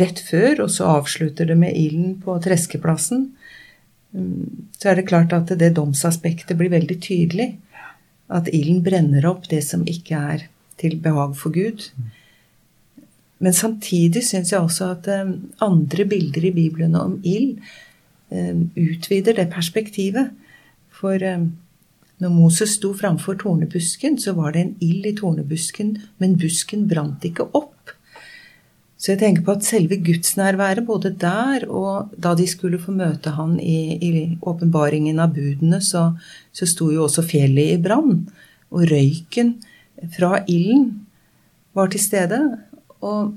rett 0.00 0.18
før, 0.26 0.64
og 0.64 0.70
så 0.74 0.88
avslutter 0.98 1.46
det 1.46 1.56
med 1.58 1.76
ilden 1.78 2.16
på 2.24 2.34
treskeplassen, 2.42 3.28
så 4.10 4.90
er 4.90 4.98
det 4.98 5.06
klart 5.06 5.34
at 5.36 5.52
det 5.60 5.74
domsaspektet 5.76 6.58
blir 6.58 6.72
veldig 6.72 6.96
tydelig. 7.04 7.52
At 8.30 8.50
ilden 8.50 8.80
brenner 8.82 9.26
opp 9.30 9.46
det 9.50 9.60
som 9.66 9.84
ikke 9.86 10.18
er 10.34 10.46
til 10.80 10.96
behag 11.02 11.36
for 11.38 11.54
Gud. 11.54 11.86
Men 13.40 13.56
samtidig 13.56 14.22
syns 14.26 14.52
jeg 14.52 14.60
også 14.60 14.90
at 14.94 15.08
eh, 15.08 15.32
andre 15.64 16.04
bilder 16.08 16.44
i 16.44 16.52
Bibelen 16.52 16.96
om 16.98 17.16
ild 17.24 17.60
eh, 18.28 18.52
utvider 18.76 19.38
det 19.38 19.48
perspektivet. 19.52 20.34
For 20.92 21.16
eh, 21.24 21.46
når 22.20 22.34
Moses 22.34 22.76
sto 22.76 22.92
framfor 22.96 23.38
tornebusken, 23.40 24.18
så 24.20 24.34
var 24.36 24.52
det 24.52 24.64
en 24.64 24.74
ild 24.84 25.08
i 25.08 25.14
tornebusken, 25.16 25.94
men 26.20 26.36
busken 26.40 26.84
brant 26.88 27.24
ikke 27.24 27.48
opp. 27.56 27.94
Så 29.00 29.14
jeg 29.14 29.20
tenker 29.22 29.44
på 29.46 29.54
at 29.56 29.64
selve 29.64 29.96
gudsnærværet, 30.04 30.84
både 30.84 31.14
der 31.16 31.64
og 31.72 32.10
da 32.20 32.34
de 32.36 32.44
skulle 32.48 32.80
få 32.82 32.92
møte 32.92 33.32
han 33.32 33.54
i, 33.56 34.36
åpenbaringen 34.44 35.22
av 35.24 35.32
budene, 35.32 35.78
så, 35.80 36.10
så 36.52 36.68
sto 36.68 36.90
jo 36.92 37.06
også 37.06 37.24
fjellet 37.24 37.78
i 37.78 37.80
brann. 37.80 38.26
Og 38.68 38.84
røyken 38.90 39.54
fra 40.12 40.42
ilden 40.44 40.90
var 41.72 41.88
til 41.88 42.04
stede. 42.04 42.42
Og 43.00 43.32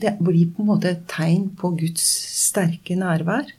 det 0.00 0.14
blir 0.16 0.48
på 0.56 0.64
en 0.64 0.70
måte 0.72 0.94
et 0.94 1.04
tegn 1.12 1.50
på 1.60 1.74
Guds 1.76 2.08
sterke 2.46 2.96
nærvær. 2.96 3.52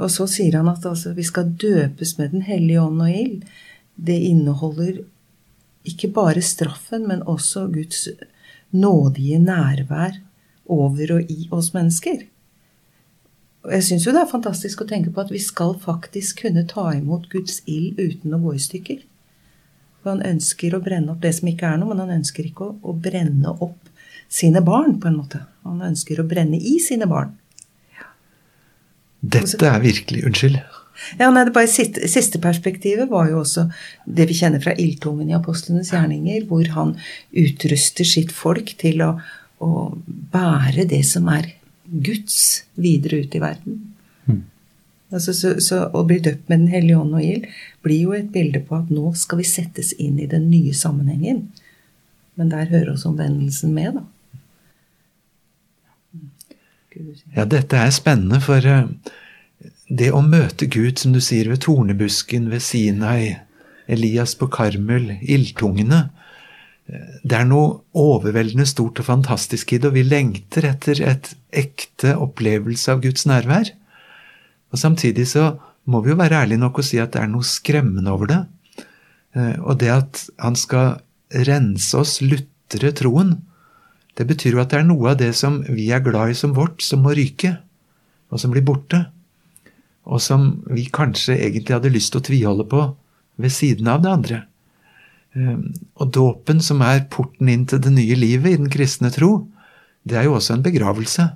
Og 0.00 0.08
så 0.10 0.24
sier 0.32 0.56
han 0.62 0.72
at 0.72 0.88
altså, 0.88 1.12
vi 1.12 1.28
skal 1.28 1.52
døpes 1.60 2.16
med 2.18 2.32
Den 2.32 2.48
hellige 2.48 2.80
ånd 2.82 3.04
og 3.04 3.12
ild. 3.12 3.44
Det 4.00 4.16
inneholder 4.32 5.04
ikke 5.84 6.08
bare 6.08 6.40
straffen, 6.40 7.04
men 7.08 7.22
også 7.28 7.68
Guds 7.68 8.06
nådige 8.74 9.38
nærvær 9.42 10.18
over 10.68 11.14
og 11.16 11.30
i 11.32 11.48
oss 11.54 11.72
mennesker. 11.74 12.26
Og 13.66 13.74
jeg 13.74 13.84
syns 13.84 14.06
jo 14.06 14.14
det 14.14 14.22
er 14.22 14.30
fantastisk 14.30 14.82
å 14.84 14.88
tenke 14.88 15.12
på 15.12 15.24
at 15.24 15.32
vi 15.32 15.40
skal 15.42 15.74
faktisk 15.82 16.44
kunne 16.44 16.66
ta 16.68 16.90
imot 16.96 17.28
Guds 17.32 17.62
ild 17.66 17.98
uten 17.98 18.36
å 18.36 18.40
gå 18.42 18.54
i 18.56 18.62
stykker. 18.62 19.02
For 19.98 20.14
han 20.14 20.24
ønsker 20.24 20.76
å 20.76 20.82
brenne 20.84 21.12
opp 21.12 21.24
det 21.24 21.34
som 21.36 21.50
ikke 21.50 21.72
er 21.72 21.80
noe, 21.80 21.90
men 21.90 22.04
han 22.04 22.20
ønsker 22.20 22.46
ikke 22.48 22.68
å, 22.68 22.76
å 22.80 22.94
brenne 22.94 23.56
opp 23.58 23.90
sine 24.28 24.62
barn, 24.64 24.98
på 25.00 25.10
en 25.10 25.18
måte. 25.18 25.42
Han 25.66 25.82
ønsker 25.84 26.20
å 26.20 26.26
brenne 26.28 26.60
i 26.60 26.78
sine 26.84 27.08
barn. 27.10 27.34
Dette 29.18 29.66
er 29.66 29.80
virkelig 29.82 30.22
Unnskyld. 30.28 30.60
Ja, 31.18 31.30
nei, 31.30 31.44
det 31.46 31.54
bare 31.54 31.70
siste, 31.70 32.08
siste, 32.10 32.40
perspektivet 32.42 33.10
var 33.10 33.30
jo 33.30 33.42
også 33.42 33.68
det 34.04 34.28
vi 34.30 34.36
kjenner 34.38 34.62
fra 34.62 34.74
ildtungen 34.74 35.30
i 35.30 35.36
apostlenes 35.36 35.92
gjerninger, 35.94 36.46
hvor 36.50 36.66
han 36.74 36.96
utruster 37.30 38.08
sitt 38.08 38.34
folk 38.34 38.74
til 38.80 39.04
å, 39.06 39.12
å 39.62 39.70
bære 40.34 40.88
det 40.90 41.04
som 41.06 41.30
er 41.32 41.52
Guds, 41.88 42.64
videre 42.76 43.22
ut 43.22 43.34
i 43.34 43.40
verden. 43.40 43.78
Mm. 44.26 44.42
Altså, 45.08 45.32
så, 45.32 45.54
så, 45.64 45.86
Å 45.88 46.02
bli 46.04 46.18
døpt 46.20 46.50
med 46.50 46.66
Den 46.66 46.68
hellige 46.68 46.98
ånd 47.00 47.16
og 47.16 47.24
ild 47.24 47.46
blir 47.86 48.02
jo 48.02 48.12
et 48.16 48.28
bilde 48.34 48.60
på 48.60 48.76
at 48.76 48.90
nå 48.92 49.14
skal 49.16 49.40
vi 49.40 49.48
settes 49.48 49.94
inn 49.96 50.18
i 50.20 50.28
den 50.28 50.50
nye 50.50 50.74
sammenhengen. 50.76 51.46
Men 52.36 52.52
der 52.52 52.68
hører 52.68 52.92
også 52.92 53.14
omvendelsen 53.14 53.72
med, 53.74 53.96
da. 53.98 54.04
Ja, 57.36 57.44
dette 57.46 57.78
er 57.78 57.92
spennende, 57.94 58.40
for 58.42 58.64
uh, 58.64 58.88
det 59.88 60.10
å 60.12 60.20
møte 60.24 60.68
Gud, 60.68 60.98
som 61.00 61.14
du 61.14 61.20
sier, 61.24 61.48
ved 61.48 61.62
tornebusken, 61.64 62.48
ved 62.52 62.62
Sinai, 62.64 63.38
Elias 63.88 64.34
på 64.36 64.50
Karmel, 64.52 65.14
ildtungene 65.22 66.08
Det 66.88 67.36
er 67.36 67.44
noe 67.44 67.82
overveldende 68.00 68.64
stort 68.68 69.00
og 69.02 69.04
fantastisk 69.04 69.74
i 69.74 69.78
det, 69.80 69.90
og 69.90 69.96
vi 69.96 70.06
lengter 70.08 70.64
etter 70.70 71.02
et 71.04 71.34
ekte 71.52 72.14
opplevelse 72.16 72.94
av 72.94 73.02
Guds 73.04 73.26
nærvær. 73.28 73.74
Og 74.72 74.80
Samtidig 74.80 75.26
så 75.28 75.50
må 75.84 76.00
vi 76.00 76.14
jo 76.14 76.16
være 76.16 76.46
ærlige 76.46 76.62
nok 76.62 76.80
og 76.80 76.86
si 76.88 76.96
at 77.00 77.12
det 77.12 77.20
er 77.20 77.28
noe 77.28 77.44
skremmende 77.44 78.12
over 78.12 78.32
det. 78.32 78.40
Eh, 79.36 79.60
og 79.60 79.76
det 79.82 79.92
at 79.92 80.22
han 80.40 80.56
skal 80.56 80.96
rense 81.44 81.92
oss, 81.96 82.22
lutre 82.24 82.94
troen, 82.96 83.36
det 84.16 84.24
betyr 84.32 84.56
jo 84.56 84.64
at 84.64 84.72
det 84.72 84.80
er 84.80 84.88
noe 84.88 85.12
av 85.12 85.20
det 85.20 85.34
som 85.36 85.60
vi 85.68 85.90
er 85.92 86.00
glad 86.04 86.32
i 86.32 86.40
som 86.40 86.56
vårt, 86.56 86.80
som 86.80 87.04
må 87.04 87.12
ryke, 87.12 87.52
og 88.32 88.40
som 88.40 88.52
blir 88.54 88.64
borte 88.64 89.04
og 90.08 90.22
som 90.24 90.48
vi 90.72 90.86
kanskje 90.92 91.36
egentlig 91.36 91.76
hadde 91.76 91.92
lyst 91.92 92.14
til 92.14 92.22
å 92.22 92.26
tviholde 92.28 92.64
på 92.68 92.84
ved 93.38 93.52
siden 93.54 93.90
av 93.92 94.02
det 94.04 94.12
andre. 94.12 94.38
Ehm, 95.36 95.66
og 96.00 96.12
dåpen, 96.14 96.62
som 96.64 96.80
er 96.84 97.04
porten 97.12 97.50
inn 97.52 97.66
til 97.68 97.82
det 97.84 97.92
nye 97.94 98.16
livet 98.18 98.54
i 98.54 98.60
den 98.62 98.72
kristne 98.72 99.12
tro, 99.14 99.46
det 100.08 100.18
er 100.18 100.28
jo 100.28 100.38
også 100.38 100.56
en 100.56 100.64
begravelse. 100.64 101.28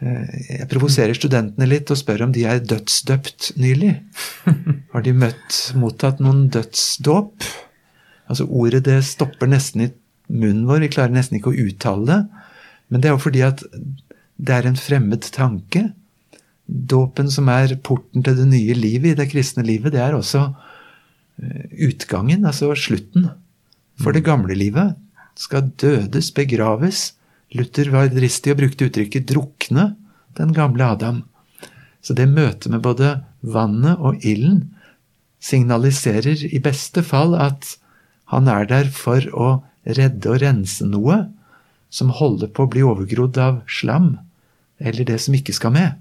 Ehm, 0.00 0.24
jeg 0.48 0.70
provoserer 0.72 1.18
studentene 1.18 1.68
litt 1.68 1.92
og 1.92 2.00
spør 2.00 2.26
om 2.26 2.32
de 2.34 2.46
er 2.48 2.64
dødsdøpt 2.64 3.52
nylig. 3.60 3.92
Har 4.94 5.06
de 5.06 5.14
møtt, 5.16 5.60
mottatt 5.76 6.22
noen 6.24 6.46
dødsdåp? 6.54 7.46
Altså 8.26 8.48
Ordet 8.48 8.86
det 8.88 9.02
stopper 9.06 9.50
nesten 9.50 9.86
i 9.86 9.92
munnen 10.32 10.66
vår, 10.66 10.82
vi 10.82 10.94
klarer 10.96 11.14
nesten 11.14 11.38
ikke 11.38 11.52
å 11.52 11.60
uttale 11.68 12.08
det. 12.08 12.42
Men 12.90 13.02
det 13.02 13.10
er 13.10 13.14
jo 13.14 13.22
fordi 13.22 13.44
at 13.46 13.62
det 14.36 14.54
er 14.56 14.66
en 14.68 14.78
fremmed 14.78 15.28
tanke. 15.34 15.90
Dåpen 16.66 17.30
som 17.30 17.48
er 17.52 17.76
porten 17.86 18.24
til 18.26 18.38
det 18.38 18.48
nye 18.50 18.74
livet 18.74 19.12
i 19.12 19.18
det 19.18 19.28
kristne 19.30 19.62
livet, 19.66 19.94
det 19.94 20.02
er 20.02 20.16
også 20.16 20.42
eh, 21.42 21.66
utgangen, 21.86 22.46
altså 22.48 22.72
slutten. 22.74 23.28
For 24.02 24.12
det 24.12 24.26
gamle 24.26 24.56
livet 24.58 24.96
skal 25.38 25.70
dødes, 25.78 26.32
begraves. 26.34 27.12
Luther 27.54 27.92
var 27.92 28.10
dristig 28.10 28.52
og 28.52 28.60
brukte 28.60 28.88
uttrykket 28.88 29.30
'drukne' 29.30 29.94
den 30.36 30.52
gamle 30.52 30.84
Adam. 30.84 31.22
Så 32.02 32.14
det 32.14 32.28
møtet 32.28 32.70
med 32.70 32.82
både 32.82 33.20
vannet 33.42 33.98
og 33.98 34.18
ilden 34.24 34.66
signaliserer 35.40 36.42
i 36.50 36.60
beste 36.62 37.02
fall 37.06 37.36
at 37.38 37.76
han 38.32 38.48
er 38.50 38.66
der 38.66 38.90
for 38.90 39.22
å 39.32 39.48
redde 39.86 40.32
og 40.32 40.42
rense 40.42 40.86
noe 40.86 41.26
som 41.90 42.10
holder 42.10 42.50
på 42.50 42.66
å 42.66 42.70
bli 42.70 42.82
overgrodd 42.82 43.38
av 43.38 43.60
slam, 43.70 44.16
eller 44.82 45.06
det 45.06 45.20
som 45.22 45.36
ikke 45.38 45.54
skal 45.54 45.74
med. 45.76 45.94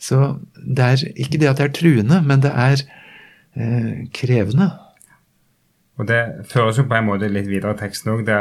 Så 0.00 0.20
det 0.54 0.84
er 0.84 1.04
ikke 1.14 1.40
det 1.40 1.50
at 1.50 1.60
det 1.60 1.68
er 1.68 1.76
truende, 1.76 2.20
men 2.26 2.42
det 2.44 2.50
er 2.50 2.80
eh, 3.56 4.04
krevende. 4.14 4.70
Og 5.98 6.08
Det 6.08 6.22
føres 6.50 6.78
jo 6.78 6.88
på 6.90 6.96
en 6.98 7.06
måte 7.06 7.30
litt 7.30 7.46
videre 7.46 7.76
i 7.76 7.78
teksten 7.78 8.16
òg, 8.16 8.24
det, 8.26 8.38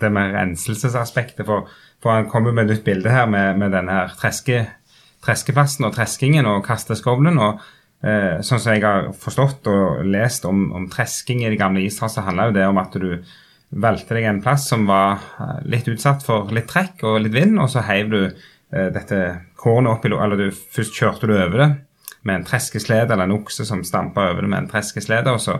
det, 0.00 0.10
med 0.14 0.36
renselsesaspektet. 0.36 1.42
For, 1.46 1.66
for, 2.02 2.14
han 2.14 2.30
kommer 2.30 2.54
med 2.54 2.68
et 2.68 2.76
nytt 2.76 2.84
bilde 2.86 3.10
her 3.10 3.26
med, 3.26 3.58
med 3.58 3.74
denne 3.74 3.96
her 3.98 4.14
treske, 4.20 4.62
treskeplassen 5.24 5.88
og 5.88 5.96
treskingen 5.96 6.46
og 6.46 6.62
kasteskovlen. 6.68 7.40
og 7.42 7.64
Eh, 8.04 8.42
sånn 8.44 8.60
som 8.60 8.74
jeg 8.74 8.84
har 8.84 9.06
forstått 9.16 9.68
og 9.72 10.04
lest 10.12 10.44
om, 10.44 10.66
om 10.76 10.84
tresking 10.92 11.40
i 11.40 11.48
det 11.48 11.60
gamle 11.60 11.86
Israel, 11.86 12.10
så 12.12 12.24
handla 12.26 12.50
det 12.52 12.66
om 12.68 12.80
at 12.82 12.96
du 13.00 13.14
valgte 13.84 14.18
deg 14.18 14.26
en 14.28 14.42
plass 14.44 14.66
som 14.68 14.84
var 14.88 15.22
eh, 15.40 15.62
litt 15.72 15.88
utsatt 15.88 16.26
for 16.26 16.52
litt 16.52 16.68
trekk 16.68 17.00
og 17.08 17.22
litt 17.24 17.32
vind, 17.36 17.56
og 17.62 17.70
så 17.72 17.84
heiv 17.86 18.10
du 18.12 18.20
dette 18.74 19.18
kornet 19.54 19.92
opp 19.92 20.06
i 20.06 20.10
Eller 20.10 20.40
du, 20.40 20.48
først 20.50 20.96
kjørte 20.98 21.28
du 21.30 21.34
over 21.36 21.60
det 21.60 21.68
med 22.24 22.40
en 22.40 22.46
treskeslede 22.48 23.12
eller 23.12 23.28
en 23.28 23.36
okse 23.36 23.66
som 23.68 23.84
stampa 23.84 24.30
over 24.30 24.42
det 24.42 24.50
med 24.50 24.64
en 24.64 24.70
treskeslede, 24.72 25.30
og 25.30 25.40
så 25.40 25.58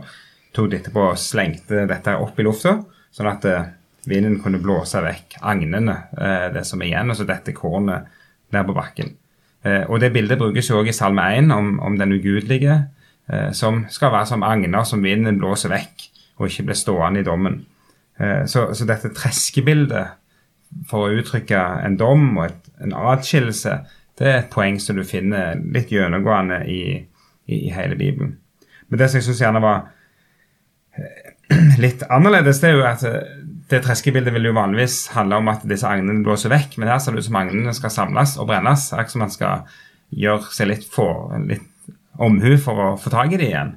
tok 0.54 0.70
de 0.70 0.78
etterpå 0.80 1.08
og 1.10 1.20
slengte 1.20 1.84
dette 1.90 2.14
opp 2.16 2.38
i 2.40 2.46
lufta, 2.46 2.78
sånn 3.14 3.30
at 3.30 3.44
eh, 3.50 3.66
vinden 4.08 4.38
kunne 4.42 4.62
blåse 4.62 5.02
vekk 5.04 5.38
agnene, 5.44 5.96
eh, 6.16 6.48
det 6.54 6.64
som 6.68 6.82
er 6.82 6.90
igjen, 6.90 7.12
og 7.12 7.18
så 7.18 7.28
dette 7.28 7.54
kornet 7.56 8.08
ned 8.54 8.66
på 8.68 8.76
bakken. 8.76 9.12
Eh, 9.64 9.84
og 9.88 10.00
det 10.00 10.12
bildet 10.14 10.40
brukes 10.40 10.70
jo 10.70 10.80
òg 10.80 10.90
i 10.92 10.96
Salme 10.96 11.26
1 11.36 11.52
om, 11.54 11.76
om 11.84 12.00
den 12.00 12.16
ugudelige, 12.16 12.80
eh, 13.28 13.50
som 13.56 13.84
skal 13.92 14.12
være 14.14 14.30
som 14.32 14.46
agner 14.46 14.88
som 14.88 15.04
vinden 15.04 15.40
blåser 15.42 15.72
vekk, 15.72 16.08
og 16.38 16.48
ikke 16.48 16.68
blir 16.70 16.78
stående 16.78 17.22
i 17.22 17.26
dommen. 17.26 17.62
Eh, 18.20 18.44
så, 18.50 18.70
så, 18.74 18.86
dette 18.88 19.12
treskebildet, 19.16 20.20
for 20.90 21.06
å 21.06 21.18
uttrykke 21.20 21.60
en 21.86 21.96
dom 22.00 22.32
og 22.38 22.48
et, 22.48 22.63
en 22.82 22.94
atskillelse, 22.96 23.78
det 24.18 24.30
er 24.30 24.38
et 24.38 24.50
poeng 24.52 24.78
som 24.82 24.98
du 24.98 25.04
finner 25.06 25.58
litt 25.74 25.92
gjennomgående 25.92 26.62
i, 26.70 26.82
i, 27.46 27.58
i 27.66 27.72
hele 27.74 27.98
Bibelen. 27.98 28.36
Men 28.88 29.00
det 29.00 29.10
som 29.10 29.18
jeg 29.18 29.28
syns 29.28 29.42
gjerne 29.42 29.62
var 29.64 29.88
litt 31.84 32.04
annerledes, 32.08 32.60
det 32.62 32.70
er 32.70 32.78
jo 32.78 32.86
at 32.88 33.04
det 33.70 33.80
treskebildet 33.84 34.34
vil 34.34 34.50
jo 34.50 34.56
vanligvis 34.56 35.08
handle 35.14 35.40
om 35.40 35.48
at 35.52 35.64
disse 35.68 35.88
agnene 35.88 36.24
blåser 36.24 36.52
vekk, 36.52 36.76
men 36.78 36.90
her 36.92 37.00
ser 37.02 37.14
det 37.14 37.24
ut 37.24 37.28
som 37.28 37.40
agnene 37.40 37.74
skal 37.76 37.92
samles 37.92 38.36
og 38.38 38.48
brennes. 38.50 38.90
Akkurat 38.92 39.14
som 39.14 39.24
man 39.24 39.32
skal 39.32 39.78
gjøre 40.14 40.52
seg 40.54 40.70
litt, 40.70 40.84
for, 40.94 41.32
litt 41.48 41.94
omhu 42.22 42.54
for 42.62 42.82
å 42.84 42.90
få 43.00 43.12
tak 43.14 43.32
i 43.34 43.40
det 43.40 43.48
igjen. 43.50 43.74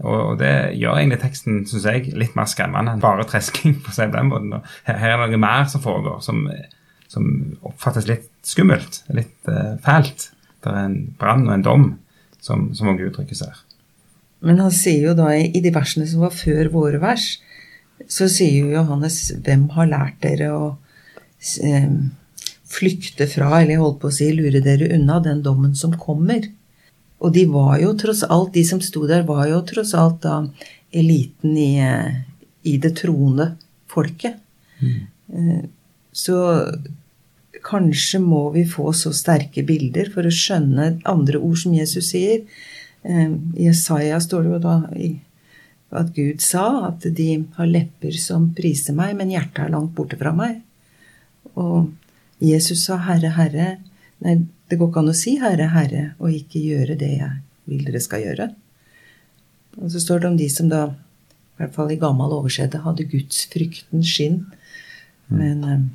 Og 0.00 0.38
det 0.40 0.52
gjør 0.80 0.96
egentlig 0.96 1.20
teksten 1.20 1.64
synes 1.68 1.88
jeg, 1.88 2.12
litt 2.16 2.36
mer 2.38 2.48
skremmende 2.48 2.94
enn 2.94 3.02
bare 3.02 3.26
tresking. 3.28 3.80
på 3.84 3.92
seg 3.96 4.14
den 4.14 4.30
måten. 4.30 4.54
Her 4.86 5.16
er 5.16 5.24
det 5.24 5.32
noe 5.34 5.42
mer 5.42 5.66
som 5.72 5.82
foregår, 5.84 6.20
som, 6.24 6.46
som 7.10 7.26
oppfattes 7.66 8.06
litt 8.06 8.28
skummelt, 8.46 9.02
litt 9.14 9.50
uh, 9.50 9.74
fælt. 9.84 10.30
Det 10.62 10.70
er 10.70 10.84
en 10.84 11.00
brann 11.18 11.48
og 11.48 11.56
en 11.56 11.66
dom, 11.66 11.88
som, 12.40 12.68
som 12.76 12.90
mange 12.90 13.08
uttrykkes 13.08 13.42
her. 13.46 13.58
Men 14.46 14.60
han 14.62 14.72
sier 14.72 15.10
jo 15.10 15.16
da 15.18 15.32
i 15.36 15.60
de 15.60 15.72
versene 15.74 16.06
som 16.08 16.22
var 16.24 16.32
før 16.32 16.70
våre 16.72 17.00
vers, 17.02 17.34
så 18.08 18.28
sier 18.32 18.62
jo 18.62 18.76
Johannes 18.78 19.18
'Hvem 19.36 19.66
har 19.76 19.90
lært 19.90 20.22
dere 20.24 20.48
å 20.56 20.78
eh, 21.60 21.90
flykte 22.64 23.26
fra', 23.28 23.60
eller 23.60 23.74
jeg 23.74 23.82
holdt 23.82 24.00
på 24.00 24.08
å 24.08 24.16
si 24.16 24.30
'lure 24.32 24.62
dere 24.64 24.88
unna 24.96 25.18
den 25.20 25.42
dommen 25.44 25.74
som 25.76 25.92
kommer'? 25.92 26.48
Og 27.20 27.34
de 27.34 27.44
var 27.52 27.76
jo 27.82 27.92
tross 28.00 28.22
alt, 28.24 28.54
de 28.54 28.64
som 28.64 28.80
sto 28.80 29.04
der, 29.06 29.26
var 29.28 29.44
jo 29.50 29.60
tross 29.68 29.92
alt 29.92 30.22
da 30.24 30.38
eliten 30.90 31.56
i, 31.60 31.76
i 32.64 32.78
det 32.80 32.94
troende 32.96 33.52
folket. 33.92 34.40
Mm. 34.80 35.68
Så 36.12 36.36
kanskje 37.64 38.20
må 38.22 38.48
vi 38.54 38.64
få 38.68 38.92
så 38.96 39.12
sterke 39.16 39.64
bilder 39.66 40.10
for 40.12 40.26
å 40.26 40.34
skjønne 40.34 41.00
andre 41.08 41.40
ord 41.40 41.58
som 41.62 41.74
Jesus 41.76 42.12
sier. 42.12 42.46
I 43.04 43.66
Jesaja 43.66 44.20
står 44.20 44.46
det 44.46 44.54
jo 44.54 44.62
da 44.64 44.76
at 46.00 46.12
Gud 46.14 46.42
sa 46.44 46.66
at 46.88 47.06
de 47.16 47.28
har 47.56 47.70
lepper 47.70 48.14
som 48.20 48.50
priser 48.54 48.94
meg, 48.94 49.16
men 49.18 49.32
hjertet 49.32 49.64
er 49.64 49.72
langt 49.74 49.94
borte 49.96 50.18
fra 50.20 50.32
meg. 50.36 50.60
Og 51.58 51.90
Jesus 52.40 52.86
sa, 52.86 53.00
Herre, 53.08 53.32
Herre. 53.34 53.70
Nei, 54.24 54.36
det 54.70 54.78
går 54.78 54.90
ikke 54.90 55.02
an 55.02 55.12
å 55.12 55.16
si 55.16 55.36
'Herre, 55.40 55.70
Herre' 55.72 56.14
og 56.20 56.30
ikke 56.30 56.62
gjøre 56.62 56.96
det 56.98 57.10
jeg 57.18 57.40
vil 57.66 57.84
dere 57.86 58.00
skal 58.00 58.22
gjøre. 58.22 58.50
Og 59.80 59.90
så 59.90 60.02
står 60.02 60.20
det 60.20 60.28
om 60.28 60.36
de 60.36 60.48
som 60.52 60.68
da, 60.70 60.82
i 60.90 61.62
hvert 61.62 61.74
fall 61.74 61.90
i 61.90 61.98
gammel 62.00 62.34
oversette, 62.36 62.82
hadde 62.84 63.08
Guds 63.10 63.46
frykten 63.50 64.04
skinn, 64.06 64.44
men 65.28 65.64
um, 65.64 65.90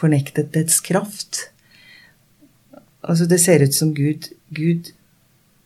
fornektet 0.00 0.52
dets 0.56 0.80
kraft. 0.84 1.46
Altså, 3.00 3.26
det 3.28 3.40
ser 3.42 3.64
ut 3.64 3.76
som 3.76 3.92
Gud, 3.96 4.30
Gud 4.48 4.92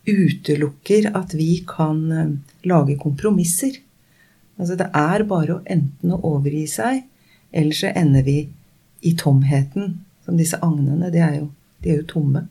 utelukker 0.06 1.10
at 1.16 1.34
vi 1.34 1.64
kan 1.68 2.00
um, 2.12 2.34
lage 2.66 2.98
kompromisser. 3.00 3.80
Altså, 4.58 4.76
det 4.78 4.90
er 4.92 5.26
bare 5.28 5.56
å 5.58 5.62
enten 5.64 6.14
å 6.14 6.22
overgi 6.34 6.66
seg, 6.70 7.04
eller 7.54 7.78
så 7.78 7.92
ender 7.94 8.26
vi 8.26 8.38
i 9.04 9.14
tomheten. 9.18 10.00
Som 10.24 10.38
disse 10.40 10.56
agnene. 10.64 11.10
De 11.12 11.20
er 11.20 11.34
jo, 11.36 11.50
de 11.84 11.90
er 11.92 11.98
jo 12.00 12.06
tomme. 12.08 12.46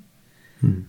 Mm. 0.62 0.84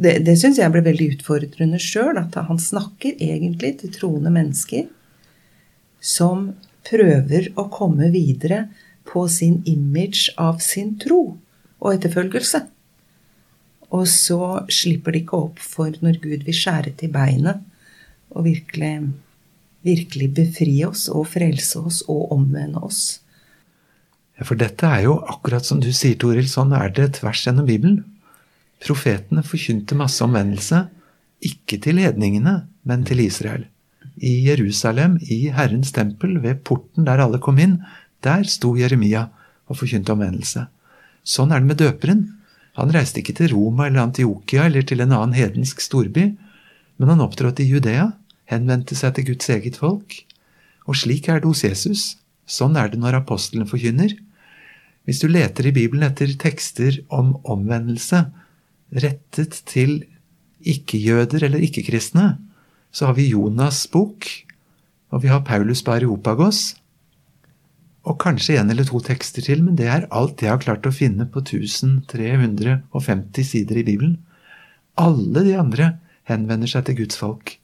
Det, 0.00 0.12
det 0.22 0.36
syns 0.38 0.60
jeg 0.60 0.70
ble 0.72 0.84
veldig 0.86 1.08
utfordrende 1.16 1.80
sjøl, 1.82 2.14
at 2.20 2.38
han 2.46 2.60
snakker 2.62 3.18
egentlig 3.18 3.72
til 3.80 3.90
troende 3.96 4.30
mennesker 4.32 4.86
som 6.00 6.52
prøver 6.86 7.50
å 7.60 7.66
komme 7.74 8.08
videre 8.14 8.68
på 9.10 9.26
sin 9.28 9.60
image 9.66 10.30
av 10.38 10.60
sin 10.64 10.94
tro 11.00 11.22
og 11.80 11.94
etterfølgelse. 11.94 12.62
Og 13.90 14.06
så 14.06 14.42
slipper 14.70 15.16
de 15.16 15.24
ikke 15.24 15.40
opp 15.48 15.62
for 15.62 15.96
når 16.04 16.20
Gud 16.22 16.46
vil 16.46 16.56
skjære 16.56 16.94
til 17.00 17.10
beinet 17.14 17.64
og 18.30 18.46
virkelig, 18.46 18.92
virkelig 19.86 20.28
befri 20.36 20.76
oss 20.86 21.08
og 21.10 21.26
frelse 21.32 21.82
oss 21.82 22.04
og 22.06 22.30
omvende 22.36 22.82
oss. 22.86 23.18
For 24.40 24.56
dette 24.56 24.86
er 24.88 25.04
jo 25.04 25.18
akkurat 25.28 25.66
som 25.66 25.82
du 25.82 25.90
sier, 25.92 26.16
Toril, 26.16 26.46
sånn 26.48 26.72
er 26.76 26.92
det 26.96 27.10
tvers 27.18 27.42
gjennom 27.44 27.66
Bibelen. 27.68 27.98
Profetene 28.80 29.42
forkynte 29.44 29.98
masse 29.98 30.22
omvendelse, 30.24 30.86
ikke 31.44 31.76
til 31.84 32.00
hedningene, 32.00 32.62
men 32.88 33.04
til 33.08 33.20
Israel. 33.26 33.66
I 34.16 34.32
Jerusalem, 34.46 35.18
i 35.20 35.50
Herrens 35.52 35.92
tempel, 35.96 36.38
ved 36.40 36.62
porten 36.64 37.04
der 37.08 37.20
alle 37.24 37.40
kom 37.42 37.60
inn, 37.60 37.78
der 38.24 38.44
sto 38.48 38.74
Jeremia 38.78 39.28
og 39.70 39.78
forkynte 39.80 40.14
omvendelse. 40.14 40.66
Sånn 41.24 41.52
er 41.52 41.62
det 41.62 41.70
med 41.70 41.80
døperen. 41.80 42.24
Han 42.78 42.92
reiste 42.94 43.20
ikke 43.22 43.36
til 43.38 43.52
Roma 43.54 43.88
eller 43.88 44.06
Antiokia 44.06 44.66
eller 44.68 44.86
til 44.86 45.02
en 45.04 45.14
annen 45.16 45.36
hedensk 45.36 45.82
storby, 45.84 46.30
men 47.00 47.12
han 47.12 47.22
opptrådte 47.24 47.64
i 47.64 47.70
Judea, 47.70 48.10
henvendte 48.50 48.96
seg 48.98 49.16
til 49.16 49.30
Guds 49.32 49.50
eget 49.52 49.78
folk. 49.80 50.16
Og 50.88 50.98
slik 50.98 51.28
er 51.28 51.40
det 51.40 51.50
hos 51.50 51.64
Jesus. 51.64 52.02
Sånn 52.50 52.76
er 52.76 52.90
det 52.90 53.00
når 53.00 53.20
apostlene 53.20 53.68
forkynner. 53.68 54.16
Hvis 55.06 55.22
du 55.22 55.28
leter 55.30 55.68
i 55.68 55.74
Bibelen 55.74 56.04
etter 56.06 56.32
tekster 56.40 57.00
om 57.14 57.36
omvendelse 57.48 58.26
rettet 58.90 59.62
til 59.70 60.02
ikke-jøder 60.66 61.46
eller 61.46 61.62
ikke-kristne, 61.64 62.34
så 62.90 63.08
har 63.08 63.16
vi 63.16 63.30
Jonas' 63.30 63.86
bok, 63.90 64.26
og 65.14 65.22
vi 65.22 65.30
har 65.30 65.44
Paulus 65.46 65.82
Bareopagos, 65.86 66.74
og 68.08 68.16
kanskje 68.22 68.56
en 68.60 68.70
eller 68.72 68.86
to 68.88 69.00
tekster 69.04 69.44
til, 69.44 69.62
men 69.64 69.76
det 69.76 69.88
er 69.92 70.08
alt 70.14 70.40
jeg 70.40 70.52
har 70.52 70.62
klart 70.62 70.86
å 70.88 70.94
finne 70.94 71.26
på 71.28 71.42
1350 71.44 73.44
sider 73.44 73.80
i 73.80 73.84
Bibelen. 73.84 74.16
Alle 75.00 75.44
de 75.44 75.56
andre 75.60 75.92
henvender 76.30 76.70
seg 76.70 76.86
til 76.86 77.02
Guds 77.02 77.18
folk. 77.20 77.58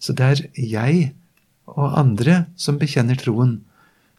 Så 0.00 0.12
det 0.16 0.26
er 0.26 0.42
jeg 0.56 1.12
og 1.70 1.96
andre 1.98 2.44
som 2.60 2.80
bekjenner 2.80 3.18
troen, 3.20 3.60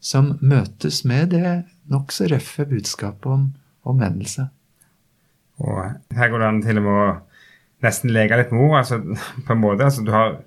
som 0.02 0.36
møtes 0.42 1.04
med 1.06 1.36
det 1.36 1.62
nokså 1.92 2.32
røffe 2.32 2.66
budskapet 2.66 3.28
om 3.30 3.52
omvendelse. 3.86 4.48
Og 5.62 6.16
her 6.18 6.32
går 6.32 6.42
det 6.42 6.48
an 6.48 6.64
til 6.66 6.82
og 6.82 6.88
med 6.88 7.02
å 7.04 7.12
nesten 7.86 8.14
leke 8.14 8.40
litt 8.40 8.54
med 8.54 8.66
ord. 8.66 8.80
Altså, 8.82 8.98
på 9.46 9.54
en 9.54 9.62
måte, 9.62 9.86
altså, 9.86 10.06
du 10.06 10.14
har, 10.16 10.42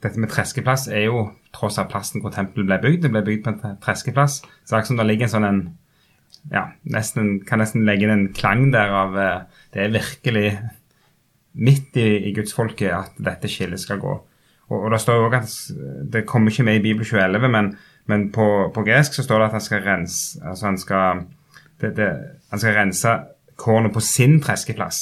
Dette 0.00 0.16
med 0.16 0.30
treskeplass 0.32 0.86
er 0.88 1.10
jo 1.10 1.26
tross 1.56 1.78
av 1.82 1.90
plassen 1.90 2.22
hvor 2.22 2.34
tempelet 2.34 2.68
ble 2.68 2.80
bygd. 2.84 3.04
Det 3.04 3.12
ble 3.12 3.22
bygd 3.26 3.44
på 3.44 3.52
en 3.52 3.78
treskeplass. 3.82 4.40
Så 4.40 4.74
det 4.74 4.80
er 4.80 4.88
som 4.88 5.00
det 5.00 5.08
ligger 5.08 5.28
en 5.28 5.34
sånn 5.34 5.48
en 5.48 5.62
ja, 6.52 6.68
nesten, 6.88 7.40
kan 7.44 7.60
nesten 7.60 7.84
legge 7.84 8.06
inn 8.06 8.14
en 8.14 8.28
klang 8.32 8.70
der 8.72 8.92
av 8.94 9.16
eh, 9.18 9.40
Det 9.74 9.82
er 9.82 9.92
virkelig 9.92 10.44
midt 11.60 11.98
i, 11.98 12.30
i 12.30 12.32
gudsfolket 12.32 12.94
at 12.94 13.18
dette 13.20 13.50
skillet 13.50 13.82
skal 13.82 13.98
gå. 14.00 14.12
Og, 14.70 14.76
og 14.78 14.92
det 14.94 15.00
står 15.02 15.26
også 15.26 15.40
at 15.40 16.12
Det 16.14 16.22
kommer 16.26 16.54
ikke 16.54 16.64
med 16.70 16.78
i 16.78 16.84
Bibel 16.86 17.04
2011, 17.04 17.50
men 17.50 17.72
men 18.10 18.30
på, 18.32 18.46
på, 18.74 18.82
gresk 18.82 19.14
så 19.14 19.22
står 19.22 19.38
det 19.38 19.48
at 19.50 19.56
han 19.58 19.62
skal 19.64 19.84
rense 19.86 20.40
altså 20.42 20.66
han 20.66 20.78
skal, 20.80 21.24
det, 21.80 21.92
det, 21.98 22.08
han 22.50 22.62
skal 22.62 22.74
rense 22.74 23.12
kornet 23.60 23.92
på 23.94 24.02
sin 24.02 24.40
treskeplass, 24.42 24.98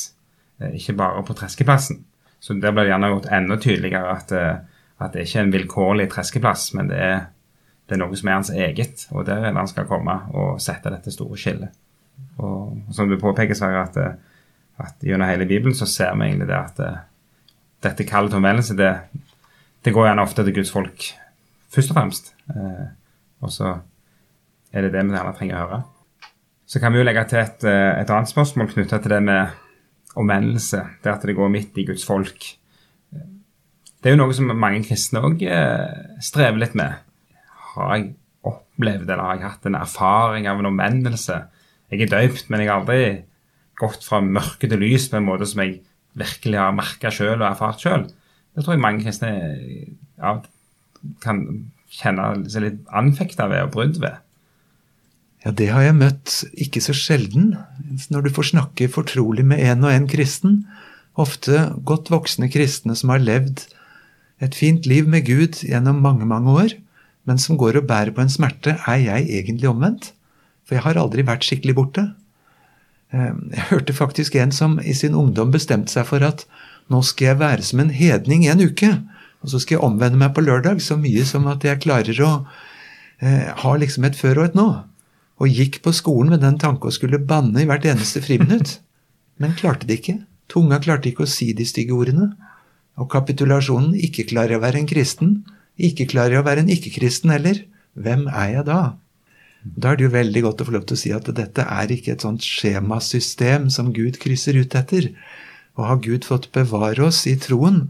eh, 0.60 0.74
ikke 0.76 0.96
bare 0.98 1.22
på 1.24 1.36
treskeplassen. 1.38 2.02
Så 2.40 2.56
der 2.58 2.72
blir 2.74 2.84
det 2.86 2.92
gjerne 2.92 3.10
gjort 3.12 3.30
enda 3.32 3.56
tydeligere 3.62 4.16
at, 4.16 4.32
eh, 4.34 4.58
at 4.98 5.14
det 5.14 5.26
ikke 5.26 5.38
er 5.38 5.46
en 5.46 5.54
vilkårlig 5.54 6.08
treskeplass, 6.12 6.72
men 6.74 6.90
det 6.90 6.98
er, 6.98 7.20
det 7.86 7.96
er, 7.96 8.02
noe 8.02 8.16
som 8.18 8.30
er 8.30 8.38
hans 8.40 8.50
eget, 8.54 9.04
og 9.12 9.26
der 9.28 9.42
er 9.42 9.52
det 9.52 9.60
han 9.60 9.70
skal 9.70 9.86
komme 9.90 10.16
og 10.34 10.58
sette 10.62 10.90
dette 10.92 11.14
store 11.14 11.38
skillet. 11.38 11.76
Og 12.42 12.94
som 12.94 13.10
du 13.10 13.18
påpeker, 13.20 13.54
Sverre, 13.54 13.84
at, 13.86 13.96
eh, 13.96 14.42
at 14.82 15.06
gjennom 15.06 15.30
hele 15.30 15.46
Bibelen 15.46 15.76
så 15.76 15.86
ser 15.86 16.16
vi 16.18 16.26
egentlig 16.26 16.50
det 16.50 16.58
at 16.58 16.82
dette 17.82 18.06
kallet 18.06 18.34
til 18.34 18.40
omvendelse, 18.40 18.76
det, 18.78 18.92
det 19.84 19.94
går 19.94 20.08
gjerne 20.08 20.26
ofte 20.26 20.44
til 20.44 20.56
Guds 20.58 20.74
folk 20.74 21.08
først 21.74 21.92
og 21.92 21.98
fremst. 21.98 22.32
Eh, 22.50 22.86
og 23.44 23.52
så 23.54 23.76
er 24.72 24.84
det 24.84 24.92
det 24.94 25.04
vi 25.06 25.16
gjerne 25.16 25.34
trenger 25.36 25.58
å 25.58 25.64
høre. 25.64 25.80
Så 26.68 26.82
kan 26.82 26.92
vi 26.92 27.00
jo 27.00 27.06
legge 27.06 27.24
til 27.30 27.40
et, 27.40 27.64
eh, 27.64 28.00
et 28.02 28.10
annet 28.10 28.30
spørsmål 28.30 28.72
knytta 28.72 29.00
til 29.00 29.14
det 29.14 29.22
med 29.24 29.56
omvendelse, 30.18 30.82
det 31.04 31.12
at 31.12 31.22
det 31.22 31.36
går 31.36 31.52
midt 31.52 31.78
i 31.78 31.86
Guds 31.88 32.04
folk. 32.04 32.54
Det 33.98 34.10
er 34.10 34.14
jo 34.14 34.20
noe 34.20 34.34
som 34.36 34.50
mange 34.54 34.84
kristne 34.86 35.22
òg 35.26 35.42
eh, 35.42 36.18
strever 36.22 36.60
litt 36.62 36.76
med. 36.78 37.00
Har 37.72 37.96
jeg 37.96 38.12
opplevd 38.46 39.08
eller 39.08 39.24
har 39.24 39.38
jeg 39.38 39.46
hatt 39.48 39.66
en 39.66 39.78
erfaring 39.78 40.46
av 40.50 40.60
en 40.60 40.70
omvendelse? 40.70 41.40
Jeg 41.90 42.04
er 42.04 42.12
døypt, 42.12 42.46
men 42.52 42.62
jeg 42.62 42.70
har 42.70 42.82
aldri 42.82 43.24
gått 43.78 44.06
fra 44.06 44.20
mørke 44.22 44.70
til 44.70 44.80
lys 44.82 45.08
på 45.10 45.18
en 45.18 45.26
måte 45.26 45.48
som 45.50 45.62
jeg 45.64 45.80
virkelig 46.18 46.60
har 46.60 46.76
merka 46.76 47.10
sjøl 47.14 47.40
og 47.40 47.48
erfart 47.50 47.82
sjøl. 47.82 48.06
Det 48.54 48.64
tror 48.64 48.74
jeg 48.74 48.82
mange 48.82 49.04
kristne 49.06 49.32
ja, 50.18 50.32
kan 51.22 51.44
kjenne 51.94 52.30
seg 52.50 52.64
litt 52.64 52.80
anfekta 53.00 53.48
ved 53.50 53.66
og 53.66 53.74
brudd 53.74 54.00
ved. 54.02 54.18
Ja, 55.46 55.52
det 55.54 55.68
har 55.70 55.84
jeg 55.86 55.98
møtt 55.98 56.34
ikke 56.58 56.82
så 56.82 56.94
sjelden. 56.96 57.52
Når 58.10 58.26
du 58.26 58.30
får 58.34 58.50
snakke 58.52 58.90
fortrolig 58.90 59.46
med 59.46 59.62
en 59.62 59.86
og 59.86 59.94
en 59.94 60.08
kristen, 60.10 60.62
ofte 61.18 61.68
godt 61.86 62.10
voksne 62.14 62.50
kristne 62.50 62.94
som 62.98 63.14
har 63.14 63.22
levd 63.22 63.64
et 64.44 64.54
fint 64.54 64.86
liv 64.86 65.08
med 65.08 65.26
Gud 65.26 65.60
gjennom 65.66 66.02
mange, 66.04 66.26
mange 66.28 66.54
år, 66.62 66.76
men 67.28 67.40
som 67.42 67.58
går 67.60 67.80
og 67.80 67.88
bærer 67.90 68.14
på 68.14 68.22
en 68.22 68.32
smerte, 68.32 68.76
er 68.86 69.02
jeg 69.02 69.28
egentlig 69.40 69.68
omvendt? 69.68 70.12
For 70.66 70.76
jeg 70.76 70.84
har 70.84 71.00
aldri 71.00 71.24
vært 71.26 71.46
skikkelig 71.46 71.74
borte. 71.76 72.04
Eh, 73.12 73.32
jeg 73.54 73.68
hørte 73.72 73.96
faktisk 73.96 74.36
en 74.36 74.52
som 74.54 74.78
i 74.80 74.94
sin 74.96 75.16
ungdom 75.16 75.52
bestemte 75.52 75.92
seg 75.92 76.06
for 76.08 76.24
at 76.24 76.46
nå 76.88 77.02
skal 77.04 77.32
jeg 77.32 77.40
være 77.42 77.66
som 77.66 77.82
en 77.82 77.92
hedning 77.92 78.46
en 78.48 78.64
uke. 78.64 78.92
Og 79.42 79.52
så 79.52 79.60
skal 79.62 79.78
jeg 79.78 79.86
omvende 79.86 80.20
meg 80.20 80.34
på 80.36 80.44
lørdag 80.44 80.80
så 80.82 80.96
mye 81.00 81.24
som 81.28 81.46
at 81.50 81.64
jeg 81.64 81.82
klarer 81.84 82.22
å 82.24 82.32
eh, 83.20 83.50
ha 83.62 83.74
liksom 83.76 84.08
et 84.08 84.18
før 84.18 84.42
og 84.42 84.50
et 84.50 84.58
nå 84.58 84.68
og 85.38 85.54
gikk 85.54 85.80
på 85.84 85.92
skolen 85.94 86.32
med 86.34 86.42
den 86.42 86.58
tanke 86.58 86.88
å 86.88 86.94
skulle 86.94 87.20
banne 87.22 87.62
i 87.62 87.68
hvert 87.68 87.86
eneste 87.86 88.22
friminutt. 88.24 88.78
Men 89.38 89.54
klarte 89.58 89.86
det 89.86 90.00
ikke. 90.00 90.16
Tunga 90.50 90.80
klarte 90.82 91.12
ikke 91.12 91.26
å 91.26 91.30
si 91.30 91.52
de 91.54 91.66
stygge 91.68 91.94
ordene. 91.94 92.32
Og 92.98 93.08
kapitulasjonen 93.12 93.94
ikke 93.94 94.26
klarer 94.32 94.58
å 94.58 94.62
være 94.62 94.82
en 94.82 94.88
kristen. 94.90 95.42
Ikke 95.78 96.08
klarer 96.10 96.40
å 96.40 96.46
være 96.46 96.64
en 96.64 96.72
ikke-kristen 96.74 97.30
heller. 97.30 97.62
Hvem 97.98 98.26
er 98.28 98.56
jeg 98.56 98.66
da? 98.68 98.80
Da 99.62 99.92
er 99.92 99.98
det 99.98 100.06
jo 100.06 100.14
veldig 100.14 100.42
godt 100.46 100.62
å 100.62 100.66
få 100.68 100.74
lov 100.74 100.86
til 100.88 100.98
å 100.98 101.00
si 101.00 101.12
at 101.14 101.28
dette 101.34 101.64
er 101.64 101.92
ikke 101.92 102.14
et 102.14 102.24
sånt 102.24 102.44
skjemasystem 102.44 103.68
som 103.74 103.92
Gud 103.94 104.18
krysser 104.22 104.58
ut 104.58 104.74
etter. 104.78 105.10
Og 105.78 105.86
har 105.86 106.02
Gud 106.02 106.26
fått 106.26 106.50
bevare 106.54 107.06
oss 107.06 107.24
i 107.30 107.36
troen 107.38 107.88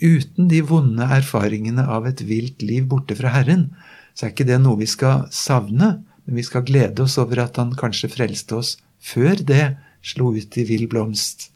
uten 0.00 0.48
de 0.48 0.62
vonde 0.64 1.04
erfaringene 1.04 1.84
av 1.84 2.06
et 2.08 2.22
vilt 2.24 2.62
liv 2.64 2.86
borte 2.88 3.14
fra 3.18 3.34
Herren, 3.34 3.68
så 4.14 4.26
er 4.26 4.32
ikke 4.32 4.48
det 4.48 4.60
noe 4.62 4.80
vi 4.80 4.88
skal 4.88 5.26
savne. 5.34 5.98
Men 6.24 6.38
vi 6.40 6.46
skal 6.46 6.64
glede 6.66 7.04
oss 7.04 7.18
over 7.20 7.44
at 7.44 7.58
han 7.60 7.74
kanskje 7.76 8.10
frelste 8.12 8.58
oss 8.60 8.76
før 9.00 9.40
det 9.46 9.76
slo 10.04 10.32
ut 10.36 10.56
i 10.60 10.66
vill 10.68 10.86
blomst. 10.90 11.49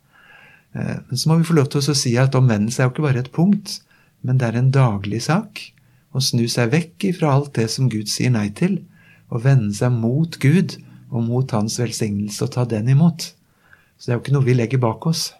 Eh, 0.74 0.96
men 1.08 1.18
så 1.18 1.30
må 1.30 1.38
vi 1.38 1.48
få 1.48 1.56
lov 1.58 1.70
til 1.72 1.82
å 1.82 1.96
si 1.96 2.14
at 2.20 2.34
omvendelse 2.38 2.82
er 2.82 2.88
jo 2.88 2.94
ikke 2.94 3.06
bare 3.06 3.22
et 3.24 3.32
punkt, 3.34 3.78
men 4.24 4.40
det 4.40 4.48
er 4.48 4.58
en 4.58 4.72
daglig 4.74 5.22
sak. 5.28 5.62
Å 6.14 6.22
snu 6.22 6.44
seg 6.50 6.72
vekk 6.74 7.08
ifra 7.10 7.32
alt 7.34 7.54
det 7.58 7.68
som 7.72 7.90
Gud 7.92 8.10
sier 8.10 8.32
nei 8.34 8.48
til, 8.54 8.80
og 9.32 9.44
vende 9.46 9.74
seg 9.74 9.94
mot 9.94 10.38
Gud 10.42 10.76
og 11.14 11.24
mot 11.26 11.54
Hans 11.54 11.78
velsignelse 11.80 12.44
og 12.46 12.52
ta 12.54 12.66
den 12.68 12.90
imot. 12.92 13.32
Så 13.98 14.06
det 14.06 14.12
er 14.12 14.18
jo 14.18 14.24
ikke 14.24 14.36
noe 14.36 14.46
vi 14.46 14.58
legger 14.58 14.82
bak 14.82 15.06
oss. 15.10 15.30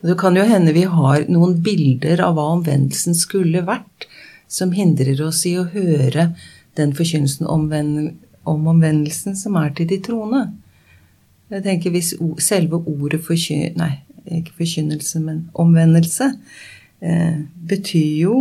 Det 0.00 0.16
kan 0.18 0.36
jo 0.36 0.46
hende 0.48 0.72
vi 0.72 0.86
har 0.88 1.26
noen 1.28 1.58
bilder 1.60 2.22
av 2.24 2.38
hva 2.38 2.46
omvendelsen 2.54 3.16
skulle 3.18 3.60
vært, 3.66 4.06
som 4.48 4.72
hindrer 4.74 5.20
oss 5.22 5.42
i 5.46 5.56
å 5.60 5.66
høre 5.74 6.30
den 6.78 6.94
forkynnelsen 6.96 7.46
om 7.46 7.68
omvendelsen 8.70 9.36
som 9.36 9.58
er 9.60 9.74
til 9.76 9.90
de 9.90 10.00
troende. 10.02 10.46
Jeg 11.50 11.64
tenker 11.66 11.90
Hvis 11.90 12.14
selve 12.38 12.78
ordet 12.86 13.20
forkynner 13.26 13.74
Nei, 13.78 13.92
ikke 14.38 14.58
forkynnelse, 14.62 15.20
men 15.24 15.42
omvendelse 15.58 16.30
eh, 17.02 17.42
betyr 17.70 18.12
jo 18.22 18.36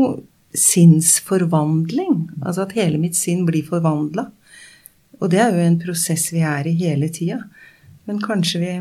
sinnsforvandling. 0.56 2.30
Altså 2.44 2.66
at 2.66 2.78
hele 2.78 3.02
mitt 3.02 3.18
sinn 3.18 3.46
blir 3.48 3.66
forvandla. 3.68 4.30
Og 5.20 5.32
det 5.34 5.42
er 5.44 5.54
jo 5.54 5.66
en 5.66 5.82
prosess 5.82 6.30
vi 6.34 6.46
er 6.46 6.70
i 6.70 6.78
hele 6.80 7.10
tida. 7.14 7.42
Men 8.08 8.22
kanskje 8.24 8.62
vi, 8.62 8.72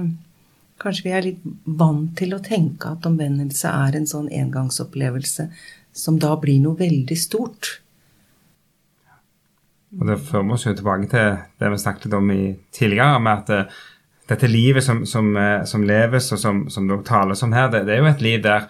kanskje 0.81 1.09
vi 1.09 1.17
er 1.17 1.27
litt 1.27 1.43
vant 1.65 2.15
til 2.19 2.37
å 2.37 2.45
tenke 2.45 2.95
at 2.95 3.09
omvendelse 3.09 3.73
er 3.73 3.99
en 3.99 4.09
sånn 4.09 4.31
engangsopplevelse 4.33 5.49
som 5.99 6.19
da 6.23 6.35
blir 6.41 6.63
noe 6.63 6.79
veldig 6.79 7.19
stort. 7.19 7.79
Og 9.99 10.07
Det 10.07 10.19
fører 10.21 10.55
oss 10.55 10.67
jo 10.67 10.75
tilbake 10.77 11.09
til 11.11 11.39
det 11.61 11.71
vi 11.73 11.81
snakket 11.83 12.17
om 12.19 12.33
i 12.33 12.43
tidligere, 12.77 13.21
med 13.25 13.43
at 13.43 13.53
eh, 13.55 13.79
dette 14.29 14.51
livet 14.51 14.85
som, 14.85 15.05
som, 15.07 15.31
eh, 15.37 15.63
som, 15.65 15.85
leves 15.89 16.33
og 16.33 16.41
som, 16.41 16.65
som 16.71 16.89
det 16.89 17.01
tales 17.09 17.43
om 17.43 17.55
her, 17.57 17.71
det, 17.73 17.85
det, 17.89 17.95
er 17.95 18.03
jo 18.03 18.11
et 18.11 18.25
liv 18.25 18.43
der 18.45 18.69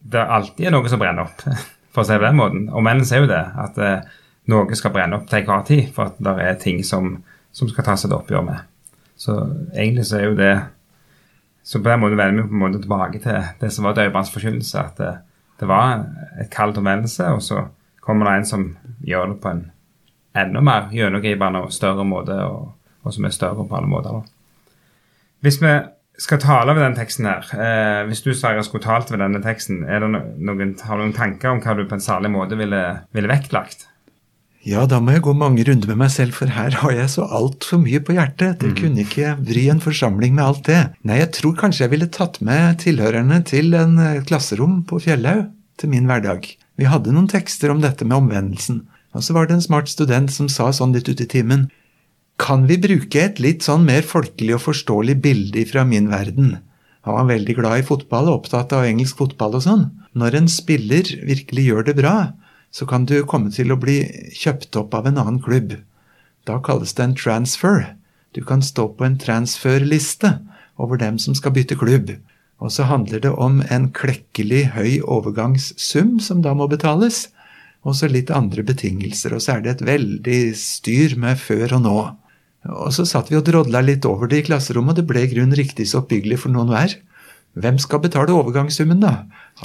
det 0.00 0.22
alltid 0.24 0.66
er 0.66 0.74
noe 0.74 0.88
som 0.88 1.00
brenner 1.00 1.28
opp, 1.28 1.44
for 1.92 2.02
å 2.02 2.06
si 2.08 2.14
det 2.14 2.22
på 2.22 2.26
den 2.26 2.40
måten. 2.40 2.66
Og 2.72 2.84
mennene 2.84 3.06
er 3.06 3.22
jo 3.22 3.30
det, 3.30 3.44
at 3.64 3.78
eh, 3.84 4.10
noe 4.50 4.78
skal 4.78 4.94
brenne 4.94 5.20
opp 5.20 5.28
til 5.30 5.42
enhver 5.42 5.64
tid, 5.68 5.88
for 5.94 6.10
at 6.10 6.20
det 6.22 6.34
er 6.42 6.60
ting 6.60 6.82
som, 6.86 7.18
skal 7.52 7.86
tas 7.86 8.06
et 8.06 8.14
oppgjør 8.14 8.46
med. 8.46 8.66
Så 9.20 9.36
egentlig 9.74 10.06
så 10.08 10.20
er 10.20 10.30
jo 10.30 10.36
det 10.38 10.52
Så 11.62 11.78
på 11.78 11.90
den 11.90 12.00
måten 12.00 12.16
vender 12.16 12.42
vi 12.42 12.48
på 12.48 12.54
en 12.56 12.62
måte 12.62 12.78
tilbake 12.80 13.18
til 13.20 13.42
det 13.60 13.68
som 13.70 13.84
var 13.84 13.92
døperens 13.94 14.30
forkynnelse, 14.32 14.80
at 14.80 14.96
det, 14.96 15.10
det 15.60 15.68
var 15.68 16.06
et 16.40 16.48
kall 16.50 16.72
til 16.72 16.80
omvendelse, 16.80 17.26
og 17.36 17.42
så 17.44 17.66
kommer 18.00 18.26
det 18.26 18.32
en 18.38 18.48
som 18.48 18.64
gjør 19.04 19.34
det 19.34 19.36
på 19.42 19.50
en 19.52 19.60
enda 20.40 20.62
mer 20.64 20.88
gjennomgripende 20.94 21.60
og 21.66 21.72
større 21.72 22.04
måte, 22.08 22.38
og, 22.46 22.72
og, 23.02 23.12
som 23.12 23.28
er 23.28 23.36
større 23.36 23.66
på 23.68 23.76
alle 23.76 23.92
måter. 23.92 24.24
Hvis 25.44 25.60
vi 25.62 25.72
skal 26.20 26.40
tale 26.42 26.74
ved 26.76 26.84
den 26.84 26.96
teksten 26.98 27.28
her, 27.28 27.46
eh, 27.56 28.06
hvis 28.08 28.20
du 28.24 28.32
Sverre, 28.34 28.64
skulle 28.64 28.84
talt 28.84 29.10
ved 29.12 29.22
denne 29.22 29.40
teksten, 29.44 29.84
er 29.88 30.02
det 30.02 30.10
noen, 30.12 30.74
har 30.84 30.98
du 30.98 31.06
noen 31.06 31.16
tanker 31.16 31.54
om 31.54 31.62
hva 31.64 31.76
du 31.76 31.86
på 31.88 31.96
en 31.96 32.04
særlig 32.04 32.32
måte 32.34 32.58
ville, 32.60 32.82
ville 33.16 33.30
vektlagt? 33.30 33.86
Ja, 34.60 34.84
da 34.84 34.98
må 35.00 35.14
jeg 35.14 35.22
gå 35.24 35.32
mange 35.32 35.64
runder 35.64 35.88
med 35.88 36.02
meg 36.02 36.10
selv, 36.12 36.36
for 36.36 36.52
her 36.52 36.74
har 36.82 36.92
jeg 36.92 37.08
så 37.14 37.24
altfor 37.24 37.80
mye 37.80 38.02
på 38.04 38.12
hjertet. 38.18 38.58
Det 38.60 38.74
mm. 38.74 38.76
kunne 38.76 39.04
ikke 39.06 39.32
vri 39.48 39.64
en 39.72 39.80
forsamling 39.80 40.36
med 40.36 40.44
alt 40.44 40.66
det. 40.68 40.80
Nei, 41.08 41.22
jeg 41.22 41.32
tror 41.38 41.56
kanskje 41.62 41.86
jeg 41.86 41.94
ville 41.94 42.10
tatt 42.12 42.36
med 42.44 42.82
tilhørerne 42.84 43.40
til 43.48 43.72
en 43.78 43.96
eh, 43.96 44.20
klasserom 44.28 44.82
på 44.84 45.00
Fjellhaug 45.06 45.46
til 45.80 45.94
min 45.94 46.10
hverdag. 46.10 46.44
Vi 46.76 46.88
hadde 46.92 47.16
noen 47.16 47.30
tekster 47.32 47.72
om 47.72 47.80
dette 47.80 48.04
med 48.04 48.18
omvendelsen. 48.20 48.84
Og 49.16 49.24
så 49.24 49.32
var 49.34 49.48
det 49.48 49.56
en 49.56 49.64
smart 49.64 49.88
student 49.88 50.28
som 50.32 50.52
sa 50.52 50.68
sånn 50.76 50.92
litt 50.92 51.08
ute 51.08 51.24
i 51.24 51.32
timen 51.32 51.70
Kan 52.40 52.64
vi 52.70 52.78
bruke 52.80 53.20
et 53.20 53.40
litt 53.42 53.66
sånn 53.66 53.84
mer 53.84 54.06
folkelig 54.06 54.54
og 54.56 54.62
forståelig 54.64 55.16
bilde 55.20 55.64
fra 55.68 55.84
min 55.84 56.08
verden? 56.08 56.54
Han 57.04 57.16
var 57.18 57.28
veldig 57.28 57.56
glad 57.58 57.82
i 57.82 57.84
fotball 57.84 58.30
og 58.30 58.38
opptatt 58.38 58.72
av 58.76 58.86
engelsk 58.88 59.20
fotball 59.20 59.58
og 59.58 59.64
sånn. 59.66 59.82
Når 60.16 60.38
en 60.38 60.48
spiller 60.48 61.10
virkelig 61.28 61.66
gjør 61.66 61.86
det 61.90 61.96
bra, 62.00 62.14
så 62.72 62.86
kan 62.88 63.04
du 63.04 63.18
komme 63.28 63.52
til 63.52 63.72
å 63.72 63.78
bli 63.80 63.98
kjøpt 64.36 64.78
opp 64.80 64.96
av 64.96 65.08
en 65.10 65.20
annen 65.20 65.40
klubb. 65.44 65.74
Da 66.48 66.56
kalles 66.64 66.94
det 66.96 67.04
en 67.04 67.16
transfer. 67.18 67.92
Du 68.32 68.40
kan 68.46 68.64
stå 68.64 68.88
på 68.96 69.04
en 69.04 69.18
transferliste 69.20 70.38
over 70.80 71.00
dem 71.00 71.18
som 71.20 71.36
skal 71.36 71.52
bytte 71.56 71.76
klubb. 71.76 72.14
Og 72.60 72.72
så 72.72 72.86
handler 72.88 73.20
det 73.20 73.34
om 73.36 73.60
en 73.68 73.90
klekkelig 73.96 74.70
høy 74.76 75.00
overgangssum 75.04 76.16
som 76.24 76.40
da 76.44 76.56
må 76.56 76.68
betales 76.72 77.26
og 77.84 77.96
så 77.96 78.08
litt 78.12 78.32
andre 78.32 78.64
betingelser. 78.66 79.36
Og 79.36 79.44
så 79.44 79.56
er 79.56 79.64
det 79.64 79.76
et 79.76 79.86
veldig 79.88 80.40
styr 80.56 81.16
med 81.20 81.40
før 81.40 81.78
og 81.78 81.84
nå. 81.84 82.00
Og 82.68 82.90
så 82.92 83.06
satt 83.08 83.30
vi 83.30 83.38
og 83.38 83.46
drodla 83.46 83.80
litt 83.80 84.04
over 84.08 84.28
det 84.28 84.42
i 84.42 84.46
klasserommet, 84.50 84.92
og 84.92 85.00
det 85.00 85.08
ble 85.08 85.24
i 85.24 85.30
grunnen 85.30 85.56
riktig 85.56 85.86
så 85.88 86.02
oppbyggelig 86.02 86.42
for 86.42 86.52
noen 86.52 86.72
hver. 86.72 86.98
Hvem 87.60 87.80
skal 87.82 88.02
betale 88.04 88.34
overgangssummen, 88.36 89.00
da? 89.02 89.24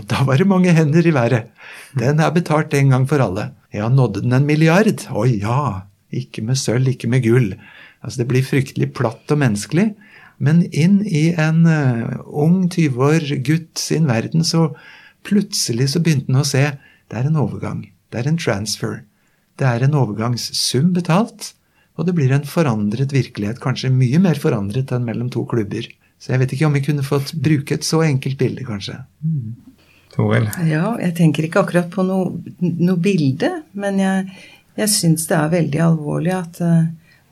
Da 0.09 0.23
var 0.25 0.39
det 0.39 0.47
mange 0.49 0.73
hender 0.73 1.05
i 1.05 1.13
været. 1.13 1.51
Den 1.99 2.23
er 2.23 2.31
betalt 2.33 2.73
en 2.73 2.95
gang 2.95 3.05
for 3.09 3.21
alle. 3.21 3.51
Ja, 3.75 3.89
nådde 3.91 4.23
den 4.23 4.33
en 4.33 4.47
milliard? 4.47 5.05
Å 5.11 5.25
ja. 5.27 5.85
Ikke 6.15 6.41
med 6.45 6.57
sølv, 6.57 6.87
ikke 6.89 7.11
med 7.11 7.25
gull. 7.25 7.51
Altså, 8.01 8.21
det 8.21 8.29
blir 8.31 8.47
fryktelig 8.47 8.93
platt 8.95 9.31
og 9.33 9.41
menneskelig. 9.43 9.91
Men 10.39 10.63
inn 10.71 11.01
i 11.05 11.29
en 11.39 11.63
uh, 11.67 12.15
ung 12.25 12.65
20 12.71 13.03
år 13.05 13.27
gutt 13.45 13.79
sin 13.79 14.07
verden, 14.09 14.43
så 14.43 14.69
plutselig 15.27 15.91
så 15.93 16.01
begynte 16.03 16.31
han 16.31 16.41
å 16.41 16.47
se 16.47 16.63
det 17.11 17.19
er 17.19 17.29
en 17.29 17.39
overgang. 17.39 17.85
Det 18.11 18.21
er 18.21 18.31
en 18.31 18.39
transfer. 18.39 19.03
Det 19.59 19.67
er 19.67 19.85
en 19.85 19.95
overgangssum 19.95 20.91
betalt, 20.95 21.53
og 21.95 22.07
det 22.07 22.15
blir 22.17 22.33
en 22.35 22.47
forandret 22.47 23.13
virkelighet, 23.15 23.61
kanskje 23.63 23.93
mye 23.93 24.19
mer 24.23 24.39
forandret 24.39 24.91
enn 24.95 25.05
mellom 25.07 25.29
to 25.31 25.45
klubber. 25.47 25.87
Så 26.19 26.33
jeg 26.33 26.41
vet 26.41 26.55
ikke 26.55 26.67
om 26.67 26.75
vi 26.75 26.83
kunne 26.83 27.05
fått 27.05 27.33
bruke 27.39 27.77
et 27.77 27.87
så 27.87 28.01
enkelt 28.05 28.37
bilde, 28.39 28.65
kanskje. 28.67 28.97
Mm. 29.23 29.55
Toril? 30.15 30.47
Ja, 30.69 30.95
jeg 31.01 31.15
tenker 31.17 31.47
ikke 31.47 31.63
akkurat 31.65 31.89
på 31.91 32.05
noe, 32.07 32.31
noe 32.59 32.99
bilde, 33.01 33.51
men 33.75 33.99
jeg, 33.99 34.27
jeg 34.79 34.91
syns 34.91 35.27
det 35.29 35.37
er 35.37 35.55
veldig 35.55 35.81
alvorlig 35.89 36.33
at 36.35 36.61
eh, 36.63 36.85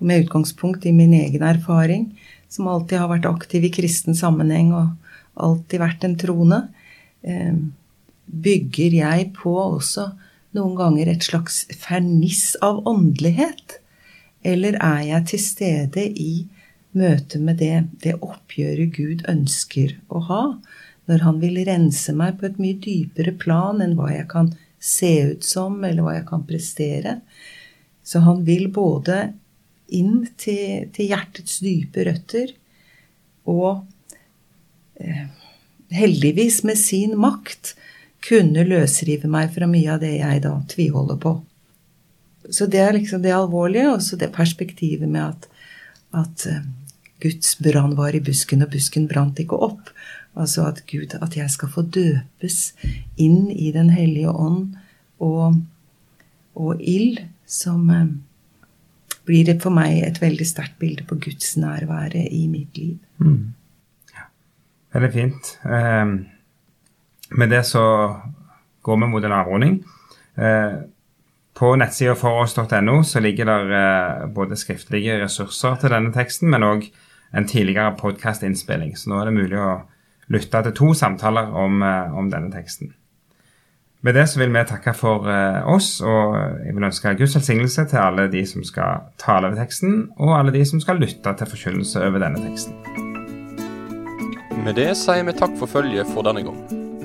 med 0.03 0.25
utgangspunkt 0.25 0.87
i 0.87 0.95
min 0.95 1.15
egen 1.15 1.45
erfaring, 1.47 2.09
som 2.51 2.67
alltid 2.69 2.99
har 3.01 3.11
vært 3.11 3.29
aktiv 3.29 3.65
i 3.65 3.71
kristen 3.73 4.17
sammenheng 4.17 4.73
og 4.75 4.91
alltid 5.43 5.81
vært 5.81 6.03
en 6.07 6.17
troende, 6.19 6.59
eh, 7.23 7.55
bygger 8.27 8.99
jeg 8.99 9.31
på 9.37 9.55
også 9.63 10.11
noen 10.53 10.75
ganger 10.77 11.09
et 11.09 11.25
slags 11.25 11.63
ferniss 11.79 12.53
av 12.63 12.83
åndelighet? 12.89 13.79
Eller 14.43 14.77
er 14.83 15.01
jeg 15.07 15.27
til 15.31 15.41
stede 15.41 16.05
i 16.19 16.33
møte 16.93 17.39
med 17.41 17.59
det, 17.61 17.75
det 18.03 18.17
oppgjøret 18.21 18.93
Gud 18.95 19.23
ønsker 19.29 19.95
å 20.13 20.21
ha, 20.27 20.43
når 21.09 21.23
han 21.25 21.39
vil 21.41 21.61
rense 21.67 22.13
meg 22.15 22.37
på 22.39 22.47
et 22.47 22.59
mye 22.61 22.79
dypere 22.83 23.33
plan 23.39 23.81
enn 23.83 23.95
hva 23.97 24.11
jeg 24.13 24.27
kan 24.31 24.53
se 24.83 25.13
ut 25.31 25.47
som, 25.47 25.79
eller 25.83 26.03
hva 26.05 26.17
jeg 26.17 26.27
kan 26.29 26.43
prestere. 26.47 27.17
Så 28.03 28.23
han 28.25 28.43
vil 28.47 28.67
både 28.73 29.33
inn 29.93 30.25
til, 30.39 30.89
til 30.95 31.11
hjertets 31.11 31.59
dype 31.63 32.05
røtter 32.07 32.53
og 33.49 33.83
eh, 34.99 35.25
heldigvis 35.93 36.61
med 36.67 36.79
sin 36.79 37.15
makt 37.19 37.73
kunne 38.23 38.63
løsrive 38.67 39.29
meg 39.31 39.51
fra 39.55 39.67
mye 39.69 39.95
av 39.95 40.03
det 40.03 40.15
jeg 40.17 40.43
da 40.45 40.53
tviholder 40.71 41.19
på. 41.19 41.35
Så 42.51 42.67
det 42.67 42.81
er 42.83 42.95
liksom 42.97 43.21
det 43.23 43.33
alvorlige, 43.35 43.91
og 43.93 44.01
så 44.03 44.17
det 44.19 44.33
perspektivet 44.35 45.09
med 45.09 45.23
at, 45.29 45.47
at 46.23 46.47
uh, 46.49 46.63
Guds 47.23 47.55
brann 47.63 47.95
var 47.95 48.15
i 48.15 48.23
busken, 48.23 48.65
og 48.65 48.73
busken 48.73 49.07
brant 49.07 49.39
ikke 49.39 49.59
opp. 49.63 49.93
Altså 50.35 50.65
at 50.67 50.81
Gud, 50.89 51.13
at 51.21 51.37
jeg 51.37 51.49
skal 51.53 51.71
få 51.71 51.85
døpes 51.85 52.73
inn 53.21 53.51
i 53.51 53.71
Den 53.71 53.91
hellige 53.93 54.31
ånd 54.31 54.73
og, 55.21 55.59
og 56.57 56.81
ild, 56.81 57.21
som 57.45 57.89
eh, 57.93 58.07
blir 59.27 59.51
for 59.61 59.71
meg 59.75 60.01
et 60.01 60.17
veldig 60.21 60.47
sterkt 60.47 60.79
bilde 60.81 61.05
på 61.07 61.19
Guds 61.21 61.53
nærvære 61.61 62.25
i 62.33 62.47
mitt 62.49 62.77
liv. 62.77 62.97
Mm. 63.21 63.53
Ja. 64.15 64.25
Veldig 64.97 65.11
fint. 65.13 65.53
Eh, 65.63 66.15
med 67.37 67.53
det 67.53 67.63
så 67.69 67.85
går 68.83 68.99
vi 68.99 69.11
mot 69.13 69.23
en 69.23 69.37
avrunding. 69.37 69.77
Uh, 70.33 70.81
på 71.53 71.75
nettsida 71.77 72.15
foross.no 72.17 73.03
så 73.05 73.21
ligger 73.21 73.49
det 73.49 73.57
uh, 73.69 74.25
både 74.33 74.57
skriftlige 74.57 75.19
ressurser 75.21 75.77
til 75.81 75.93
denne 75.93 76.13
teksten, 76.15 76.49
men 76.49 76.65
òg 76.65 76.87
en 77.33 77.47
tidligere 77.49 77.95
podkastinnspilling. 77.99 78.95
Så 78.97 79.11
nå 79.11 79.21
er 79.21 79.29
det 79.29 79.37
mulig 79.37 79.61
å 79.61 79.83
lytte 80.33 80.63
til 80.65 80.75
to 80.77 80.91
samtaler 80.97 81.53
om, 81.53 81.81
uh, 81.85 82.13
om 82.17 82.29
denne 82.33 82.51
teksten. 82.53 82.93
Med 84.03 84.17
det 84.19 84.25
så 84.27 84.41
vil 84.41 84.51
vi 84.51 84.65
takke 84.67 84.91
for 84.99 85.29
oss, 85.71 86.01
og 86.03 86.35
jeg 86.65 86.75
vil 86.75 86.89
ønske 86.89 87.13
Guds 87.15 87.37
velsignelse 87.37 87.85
til 87.87 88.01
alle 88.03 88.27
de 88.33 88.43
som 88.43 88.67
skal 88.67 89.07
tale 89.15 89.47
over 89.47 89.63
teksten, 89.63 90.09
og 90.19 90.35
alle 90.41 90.51
de 90.51 90.65
som 90.67 90.83
skal 90.83 90.99
lytte 90.99 91.37
til 91.39 91.51
forkynnelse 91.55 92.03
over 92.03 92.27
denne 92.27 92.43
teksten. 92.43 92.75
Med 94.63 94.75
det 94.75 94.91
sier 94.99 95.23
vi 95.23 95.39
takk 95.39 95.55
for 95.55 95.71
følget 95.71 96.11
for 96.11 96.27
denne 96.27 96.43
gang. 96.43 96.82